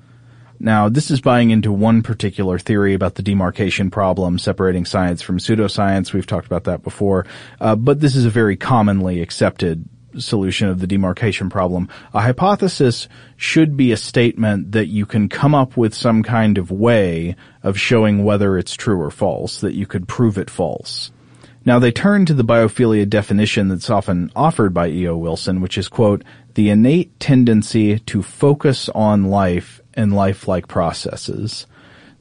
[0.64, 5.36] Now, this is buying into one particular theory about the demarcation problem, separating science from
[5.36, 6.14] pseudoscience.
[6.14, 7.26] We've talked about that before.
[7.60, 9.84] Uh, but this is a very commonly accepted
[10.16, 11.90] solution of the demarcation problem.
[12.14, 16.70] A hypothesis should be a statement that you can come up with some kind of
[16.70, 21.12] way of showing whether it's true or false, that you could prove it false.
[21.66, 25.18] Now they turn to the biophilia definition that's often offered by E.O.
[25.18, 31.66] Wilson, which is, quote, the innate tendency to focus on life and lifelike processes.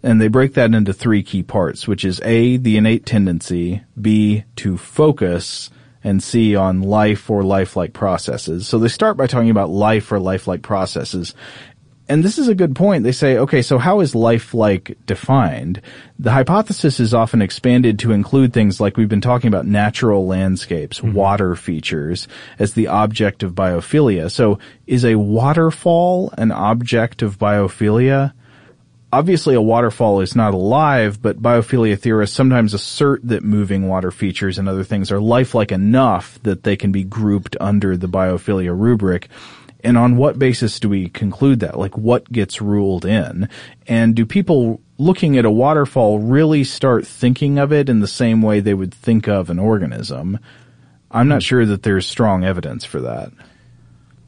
[0.01, 4.43] And they break that into three key parts, which is A, the innate tendency, B,
[4.57, 5.69] to focus,
[6.03, 8.67] and C, on life or lifelike processes.
[8.67, 11.33] So they start by talking about life or lifelike processes.
[12.09, 13.03] And this is a good point.
[13.03, 15.81] They say, okay, so how is lifelike defined?
[16.19, 20.99] The hypothesis is often expanded to include things like we've been talking about natural landscapes,
[20.99, 21.13] mm-hmm.
[21.13, 22.27] water features
[22.59, 24.29] as the object of biophilia.
[24.29, 28.33] So is a waterfall an object of biophilia?
[29.13, 34.57] Obviously, a waterfall is not alive, but biophilia theorists sometimes assert that moving water features
[34.57, 39.29] and other things are lifelike enough that they can be grouped under the biophilia rubric.
[39.83, 41.77] And on what basis do we conclude that?
[41.77, 43.49] Like what gets ruled in?
[43.87, 48.41] And do people looking at a waterfall really start thinking of it in the same
[48.41, 50.39] way they would think of an organism?
[51.11, 53.31] I'm not sure that there's strong evidence for that.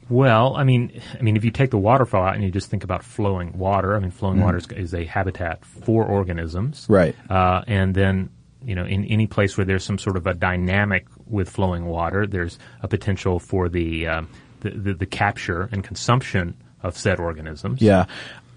[0.08, 2.84] Well, I mean, I mean, if you take the waterfall out and you just think
[2.84, 7.16] about flowing water, I mean, flowing water is, is a habitat for organisms, Right.
[7.28, 8.30] Uh, and then,
[8.64, 12.24] you know, in any place where there's some sort of a dynamic with flowing water,
[12.24, 14.28] there's a potential for the um,
[14.60, 17.80] the, the, the capture and consumption of said organisms.
[17.80, 18.06] Yeah.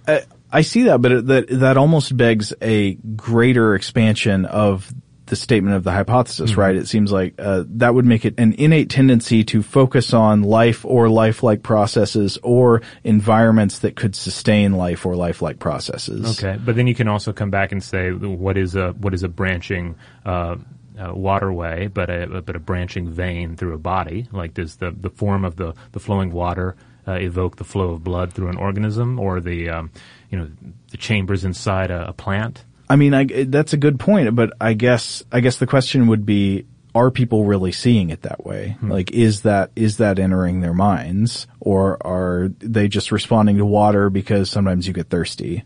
[0.08, 4.92] I, I see that, but it, that, that almost begs a greater expansion of
[5.30, 6.76] the statement of the hypothesis, right?
[6.76, 10.84] It seems like uh, that would make it an innate tendency to focus on life
[10.84, 16.44] or lifelike processes or environments that could sustain life or lifelike processes.
[16.44, 19.24] Okay, but then you can also come back and say what is a what is
[19.24, 19.96] a branching
[20.26, 20.56] uh,
[21.00, 24.28] uh, waterway, but a but a branching vein through a body.
[24.32, 26.76] Like does the the form of the the flowing water
[27.08, 29.92] uh, evoke the flow of blood through an organism, or the um,
[30.30, 30.50] you know
[30.92, 32.64] the chambers inside a, a plant?
[32.90, 36.26] I mean, I, that's a good point, but I guess I guess the question would
[36.26, 38.78] be: Are people really seeing it that way?
[38.82, 44.10] Like, is that is that entering their minds, or are they just responding to water
[44.10, 45.64] because sometimes you get thirsty,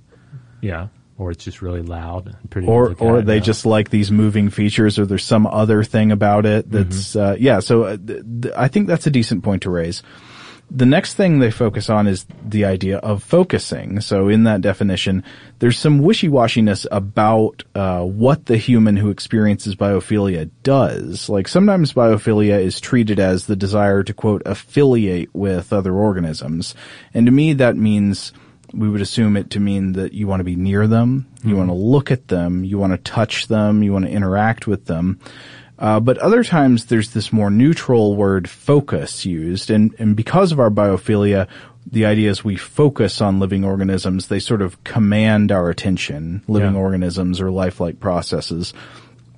[0.62, 0.88] Yeah,
[1.18, 2.68] or it's just really loud and pretty.
[2.68, 3.42] or or they yeah.
[3.42, 6.90] just like these moving features, or there's some other thing about it Mm-hmm.
[6.90, 7.60] that's uh, yeah.
[7.60, 10.02] So uh, th- th- I think that's a decent point to raise.
[10.72, 14.00] The next thing they focus on is the idea of focusing.
[14.02, 15.24] So in that definition,
[15.60, 21.30] there's some wishy-washiness about uh, what the human who experiences biophilia does.
[21.30, 26.74] Like sometimes biophilia is treated as the desire to quote affiliate with other organisms,
[27.14, 28.32] and to me that means
[28.74, 31.70] we would assume it to mean that you want to be near them, you want
[31.70, 35.20] to look at them, you want to touch them, you want to interact with them.
[35.80, 40.60] Uh, but other times there's this more neutral word focus used, and, and because of
[40.60, 41.48] our biophilia,
[41.92, 44.28] the idea is we focus on living organisms.
[44.28, 46.80] They sort of command our attention, living Yeah.
[46.80, 48.74] organisms or lifelike processes.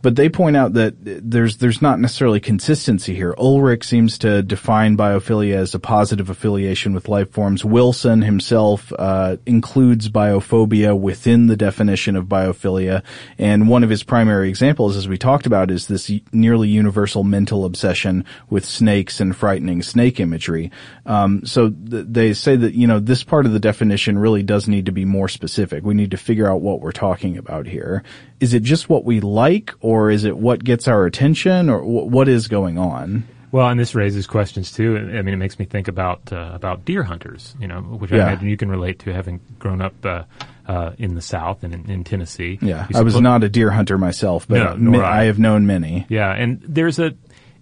[0.06, 3.34] But they point out that there's there's not necessarily consistency here.
[3.40, 7.66] Ulrich seems to define biophilia as a positive affiliation with life forms.
[7.66, 13.02] Wilson himself uh, includes biophobia within the definition of biophilia,
[13.40, 17.66] and one of his primary examples, as we talked about, is this nearly universal mental
[17.66, 20.70] obsession with snakes and frightening snake imagery.
[21.08, 24.68] Um, so th- they say that you know this part of the definition really does
[24.68, 25.84] need to be more specific.
[25.84, 28.04] We need to figure out what we're talking about here.
[28.40, 32.08] Is it just what we like, or is it what gets our attention, or wh-
[32.12, 33.24] what is going on?
[33.52, 34.98] Well, and this raises questions too.
[34.98, 38.16] I mean, it makes me think about uh, about deer hunters, you know, which I
[38.18, 40.24] imagine you can relate to, having grown up uh,
[40.68, 42.60] uh, in the South and in, in Tennessee.
[42.62, 45.22] Yeah, I was not a deer hunter myself, but No, I.
[45.22, 46.06] I have known many.
[46.10, 47.14] Yeah, and there's a.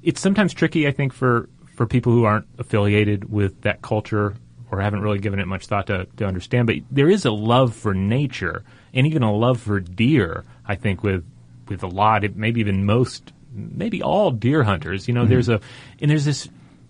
[0.02, 4.36] It's sometimes tricky, I think, for for people who aren't affiliated with that culture
[4.72, 6.66] or haven't really given it much thought to to understand.
[6.66, 8.64] But there is a love for nature
[8.96, 10.44] and even a love for deer.
[10.66, 11.24] I think with
[11.68, 15.08] with a lot, maybe even most, maybe all deer hunters.
[15.08, 15.62] You know, there's a
[16.00, 16.50] and there's this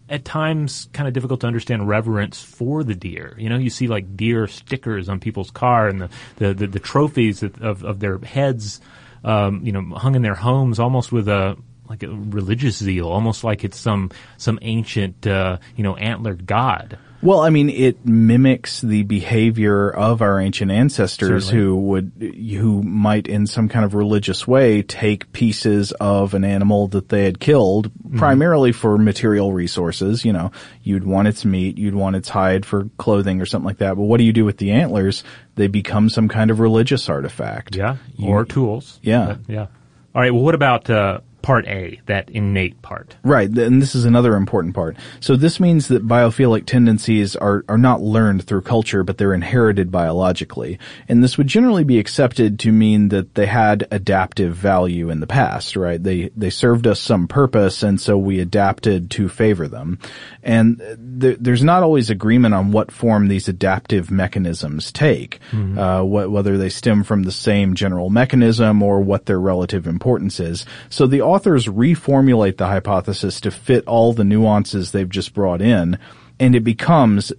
[0.10, 3.36] at times kind of difficult to understand reverence for the deer.
[3.38, 6.80] You know, you see like deer stickers on people's car and the the the, the
[6.80, 8.82] trophies of, of of their heads,
[9.24, 11.58] um, you know, hung in their homes almost with a
[11.90, 16.98] like a religious zeal, almost like it's some some ancient uh, you know antlered god.
[17.24, 21.64] Well, I mean, it mimics the behavior of our ancient ancestors Certainly.
[21.66, 22.12] who would,
[22.60, 27.24] who might in some kind of religious way take pieces of an animal that they
[27.24, 30.26] had killed primarily for material resources.
[30.26, 30.52] You know,
[30.82, 33.96] you'd want its meat, you'd want its hide for clothing or something like that.
[33.96, 35.24] But what do you do with the antlers?
[35.56, 37.76] They become some kind of religious artifact.
[37.76, 39.00] Yeah, You- or tools.
[39.02, 39.38] Yeah.
[39.48, 39.68] Yeah.
[40.14, 40.34] All right.
[40.34, 43.16] Well, what about uh, part A, that innate part?
[43.24, 44.98] Right, and this is another important part.
[45.20, 49.92] So this means that biophilic tendencies are, are not learned through culture, but they're inherited
[49.92, 50.80] biologically.
[51.08, 55.28] And this would generally be accepted to mean that they had adaptive value in the
[55.28, 56.02] past, right?
[56.02, 60.00] They, they served us some purpose, and so we adapted to favor them.
[60.42, 60.82] And
[61.20, 65.40] th- there's not always agreement on what form these adaptive mechanisms take,
[65.78, 70.40] uh, wh- whether they stem from the same general mechanism or what their relative importance
[70.40, 70.66] is.
[70.90, 75.98] So the authors reformulate the hypothesis to fit all the nuances they've just brought in,
[76.40, 77.32] and it becomes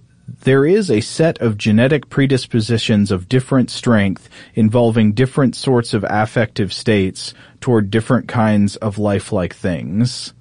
[0.43, 6.73] there is a set of genetic predispositions of different strength involving different sorts of affective
[6.73, 10.33] states toward different kinds of lifelike things.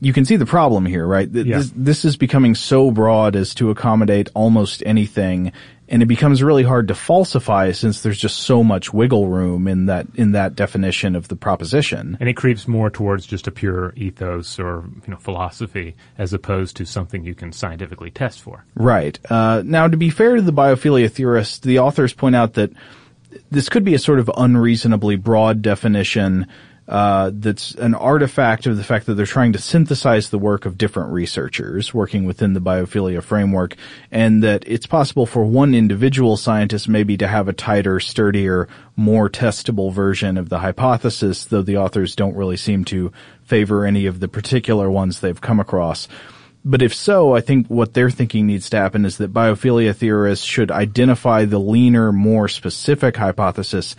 [0.00, 1.32] you can see the problem here, right?
[1.32, 1.58] Th- Yeah.
[1.58, 5.50] This, this is becoming so broad as to accommodate almost anything,
[5.88, 9.86] and it becomes really hard to falsify since there's just so much wiggle room in
[9.86, 12.16] that in that definition of the proposition.
[12.20, 16.76] And it creeps more towards just a pure ethos or you know philosophy as opposed
[16.76, 18.64] to something you can scientifically test for.
[18.74, 19.18] Right.
[19.30, 22.72] Uh, now, to be fair to the biophilia theorists, the authors point out that
[23.50, 26.46] this could be a sort of unreasonably broad definition
[26.86, 30.76] uh, that's an artifact of the fact that they're trying to synthesize the work of
[30.76, 33.74] different researchers working within the biophilia framework,
[34.10, 39.30] and that it's possible for one individual scientist maybe to have a tighter, sturdier, more
[39.30, 43.10] testable version of the hypothesis, though the authors don't really seem to
[43.44, 46.06] favor any of the particular ones they've come across.
[46.66, 50.46] But if so, I think what they're thinking needs to happen is that biophilia theorists
[50.46, 53.96] should identify the leaner, more specific hypothesis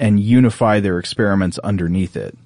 [0.00, 2.36] and unify their experiments underneath it.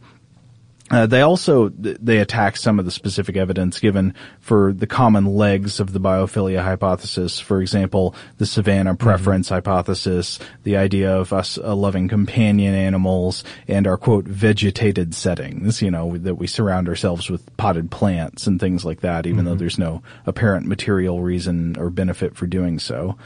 [0.90, 5.80] Uh, they also they attack some of the specific evidence given for the common legs
[5.80, 7.40] of the biophilia hypothesis.
[7.40, 13.86] For example, the savanna preference hypothesis, the idea of us uh, loving companion animals, and
[13.86, 15.80] our quote vegetated settings.
[15.80, 19.55] You know that we surround ourselves with potted plants and things like that, even though
[19.55, 23.16] there's no apparent material reason or benefit for doing so.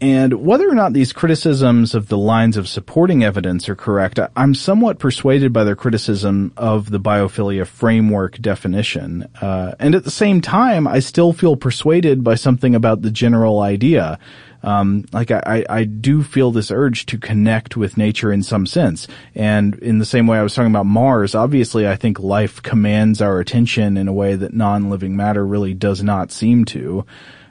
[0.00, 4.54] And whether or not these criticisms of the lines of supporting evidence are correct, I'm
[4.54, 9.28] somewhat persuaded by their criticism of the biophilia framework definition.
[9.40, 13.60] Uh, and at the same time, I still feel persuaded by something about the general
[13.60, 14.18] idea.
[14.62, 19.06] Um, like I I do feel this urge to connect with nature in some sense.
[19.34, 23.22] And in the same way I was talking about Mars, obviously I think life commands
[23.22, 27.06] our attention in a way that non-living matter really does not seem to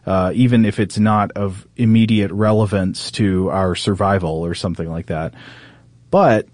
[0.06, 5.34] uh, even if it's not of immediate relevance to our survival or something like that.
[6.12, 6.48] But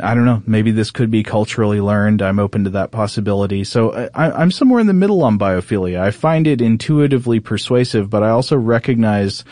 [0.00, 0.42] I don't know.
[0.46, 2.20] Maybe this could be culturally learned.
[2.20, 3.62] I'm open to that possibility.
[3.64, 6.00] So I, I'm somewhere in the middle on biophilia.
[6.00, 9.44] I find it intuitively persuasive, but I also recognize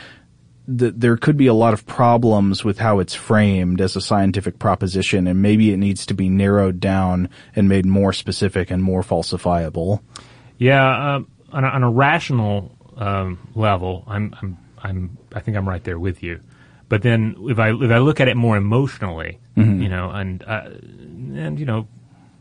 [0.69, 4.59] that there could be a lot of problems with how it's framed as a scientific
[4.59, 9.03] proposition, and maybe it needs to be narrowed down and made more specific and more
[9.03, 10.01] falsifiable.
[10.59, 15.69] Yeah, um, on, a, on a rational um, level, I'm, I'm, I'm, I think I'm
[15.69, 16.41] right there with you.
[16.89, 19.41] But then if I if I look at it more emotionally,
[19.83, 20.69] you know, and uh,
[21.35, 21.89] and you know,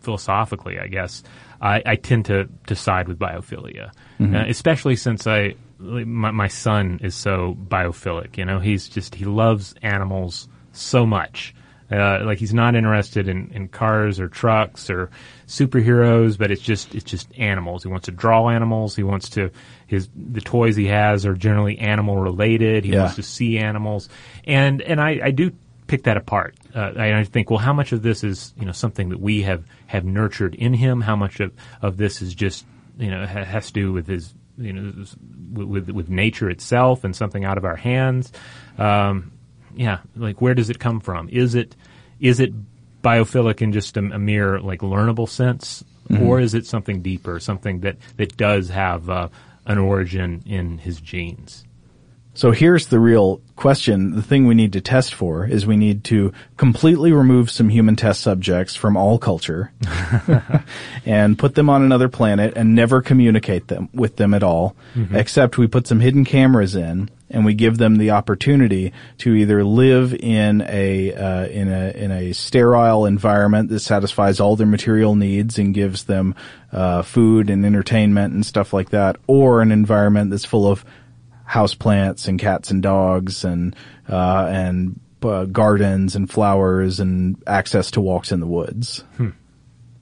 [0.01, 1.24] philosophically, I guess
[1.60, 3.91] I, I tend to to side with biophilia,
[4.36, 8.38] uh, especially since I my, my son is so biophilic.
[8.38, 11.56] You know, he's just he loves animals so much.
[11.91, 15.10] Uh, like he's not interested in, in cars or trucks or
[15.47, 17.83] superheroes, but it's just it's just animals.
[17.83, 18.95] He wants to draw animals.
[18.95, 19.51] He wants to
[19.87, 22.83] his the toys he has are generally animal related.
[22.85, 23.01] He Yeah.
[23.01, 24.09] wants to see animals,
[24.45, 25.51] and and I, I do
[25.87, 26.55] pick that apart.
[26.73, 29.43] Uh, I, I think, well, how much of this is you know something that we
[29.43, 31.01] have have nurtured in him?
[31.01, 32.65] How much of of this is just
[32.97, 34.93] you know ha- has to do with his you know
[35.53, 38.31] with with, with nature itself and something out of our hands?
[38.77, 39.31] Um,
[39.75, 41.29] yeah, like where does it come from?
[41.29, 41.75] Is it
[42.19, 42.51] is it
[43.06, 45.84] biophilic in just a, a mere like learnable sense,
[46.20, 49.30] or is it something deeper, something that that does have uh,
[49.66, 51.64] an origin in his genes?
[52.34, 54.14] So here's the real question.
[54.14, 57.95] The thing we need to test for is we need to completely remove some human
[57.95, 59.72] test subjects from all culture
[61.06, 64.76] and put them on another planet and never communicate them with them at all,
[65.14, 69.63] except we put some hidden cameras in and we give them the opportunity to either
[69.63, 75.15] live in a uh, in a in a sterile environment that satisfies all their material
[75.15, 76.36] needs and gives them
[76.71, 80.86] uh, food and entertainment and stuff like that, or an environment that's full of
[81.49, 83.76] houseplants and cats and dogs and
[84.07, 89.03] uh, and uh, gardens and flowers and access to walks in the woods.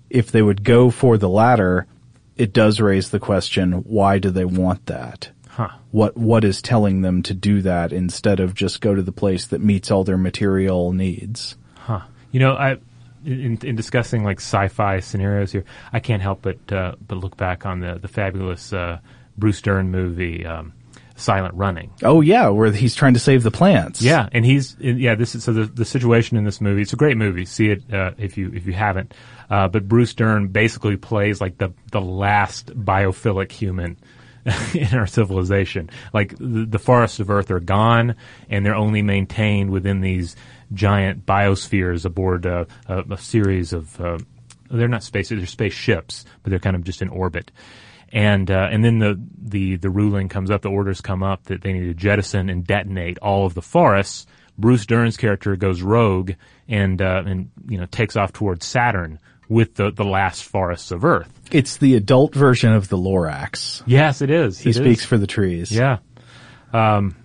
[0.09, 1.87] If they would go for the latter,
[2.35, 5.31] it does raise the question: Why do they want that?
[5.55, 5.69] Huh.
[5.91, 9.45] What what is telling them to do that instead of just go to the place
[9.47, 11.55] that meets all their material needs?
[11.75, 12.01] Huh.
[12.31, 12.77] You know, I
[13.23, 17.67] in, in discussing like sci-fi scenarios here, I can't help but uh, but look back
[17.67, 18.97] on the the fabulous uh,
[19.37, 20.73] Bruce Dern movie, um,
[21.17, 21.91] Silent Running.
[22.01, 24.01] Oh yeah, where he's trying to save the plants.
[24.01, 25.13] Yeah, and he's yeah.
[25.13, 26.81] This is so the the situation in this movie.
[26.81, 27.45] It's a great movie.
[27.45, 29.13] See it uh, if you if you haven't.
[29.51, 33.97] Uh, but Bruce Dern basically plays like the the last biophilic human
[34.73, 35.89] in our civilization.
[36.13, 38.15] Like the, the forests of Earth are gone,
[38.49, 40.35] and they're only maintained within these
[40.73, 43.99] giant biospheres aboard uh, a, a series of.
[43.99, 44.17] Uh,
[44.69, 47.51] they're not space; they're spaceships, but they're kind of just in orbit
[48.13, 51.63] and uh, and then the, the the ruling comes up, the orders come up that
[51.63, 54.27] they need to jettison and detonate all of the forests.
[54.55, 56.33] Bruce Dern's character goes rogue
[56.67, 59.19] and uh, and you know takes off towards Saturn,
[59.53, 61.31] with the, the last forests of Earth.
[61.51, 63.83] It's the adult version of the Lorax.
[63.85, 64.59] Yes, it is.
[64.59, 65.05] He It speaks is.
[65.05, 65.71] for the trees.
[65.71, 65.99] Yeah.
[66.73, 67.15] Um,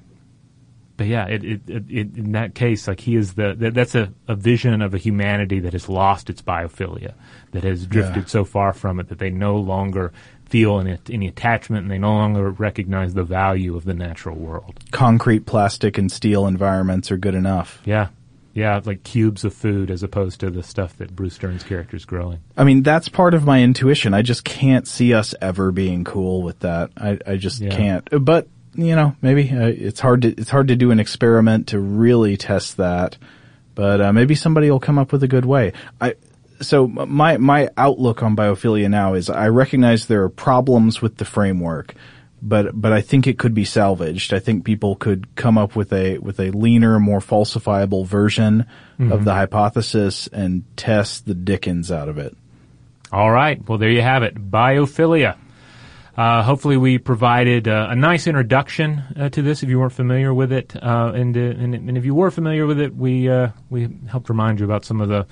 [0.96, 3.94] but yeah, it, it, it, it, in that case, like he is the, that, that's
[3.94, 7.14] a, a vision of a humanity that has lost its biophilia,
[7.52, 8.26] that has drifted Yeah.
[8.26, 10.12] so far from it that they no longer
[10.46, 14.80] feel any, any attachment and they no longer recognize the value of the natural world.
[14.90, 17.80] Concrete, plastic, and steel environments are good enough.
[17.84, 18.08] Yeah.
[18.58, 22.04] Yeah, like cubes of food as opposed to the stuff that Bruce Dern's character is
[22.04, 22.40] growing.
[22.56, 24.14] I mean, that's part of my intuition.
[24.14, 26.90] I just can't see us ever being cool with that.
[26.96, 27.70] I, I just Yeah.
[27.70, 28.08] can't.
[28.24, 31.78] But you know, maybe uh, it's hard to it's hard to do an experiment to
[31.80, 33.16] really test that.
[33.74, 35.72] But uh, maybe somebody will come up with a good way.
[36.00, 36.14] I
[36.60, 41.24] so my my outlook on biophilia now is I recognize there are problems with the
[41.24, 41.94] framework,
[42.40, 44.32] but but I think it could be salvaged.
[44.32, 48.66] I think people could come up with a with a leaner, more falsifiable version
[48.98, 52.36] of the hypothesis and test the dickens out of it.
[53.12, 53.66] All right.
[53.66, 54.34] Well, there you have it.
[54.34, 55.36] Biophilia.
[56.16, 60.34] Uh, hopefully, we provided uh, a nice introduction uh, to this if you weren't familiar
[60.34, 63.50] with it, uh, and, uh, and and if you were familiar with it, we uh,
[63.70, 65.28] we helped remind you about some of the,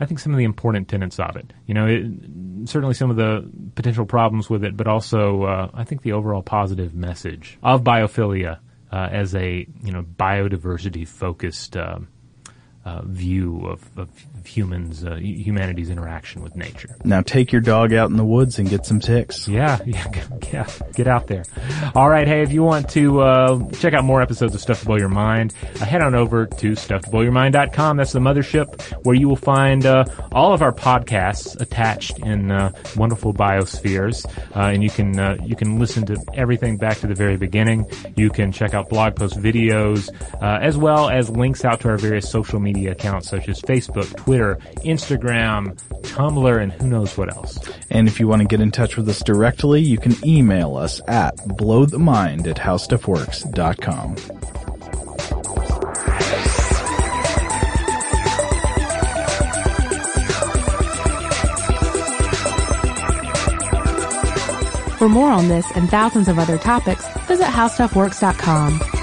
[0.00, 1.52] I think some of the important tenets of it.
[1.66, 5.84] You know, it, certainly some of the potential problems with it, but also uh, I
[5.84, 8.58] think the overall positive message of biophilia
[8.92, 11.76] uh, as a you know biodiversity focused.
[11.76, 12.08] Um,
[12.84, 14.10] uh, view of, of
[14.46, 16.96] humans, uh, humanity's interaction with nature.
[17.04, 19.48] Now take your dog out in the woods and get some ticks.
[19.48, 20.06] Yeah, yeah,
[20.52, 20.66] yeah.
[20.94, 21.44] Get out there.
[21.94, 22.26] All right.
[22.26, 25.08] Hey, if you want to uh, check out more episodes of Stuff to Blow Your
[25.08, 27.96] Mind, uh, head on over to stufftoblowyourmind.com.
[27.96, 32.72] That's the mothership where you will find uh, all of our podcasts attached in uh,
[32.96, 34.26] wonderful biospheres,
[34.56, 37.86] uh, and you can uh, you can listen to everything back to the very beginning.
[38.16, 40.10] You can check out blog post videos
[40.42, 44.14] uh, as well as links out to our various social media accounts such as Facebook,
[44.16, 44.33] Twitter,
[44.84, 47.58] Instagram, Tumblr, and who knows what else.
[47.90, 51.00] And if you want to get in touch with us directly, you can email us
[51.08, 54.16] at blowthemind at howstuffworks.com.
[64.96, 68.93] For more on this and thousands of other topics, visit howstuffworks.com.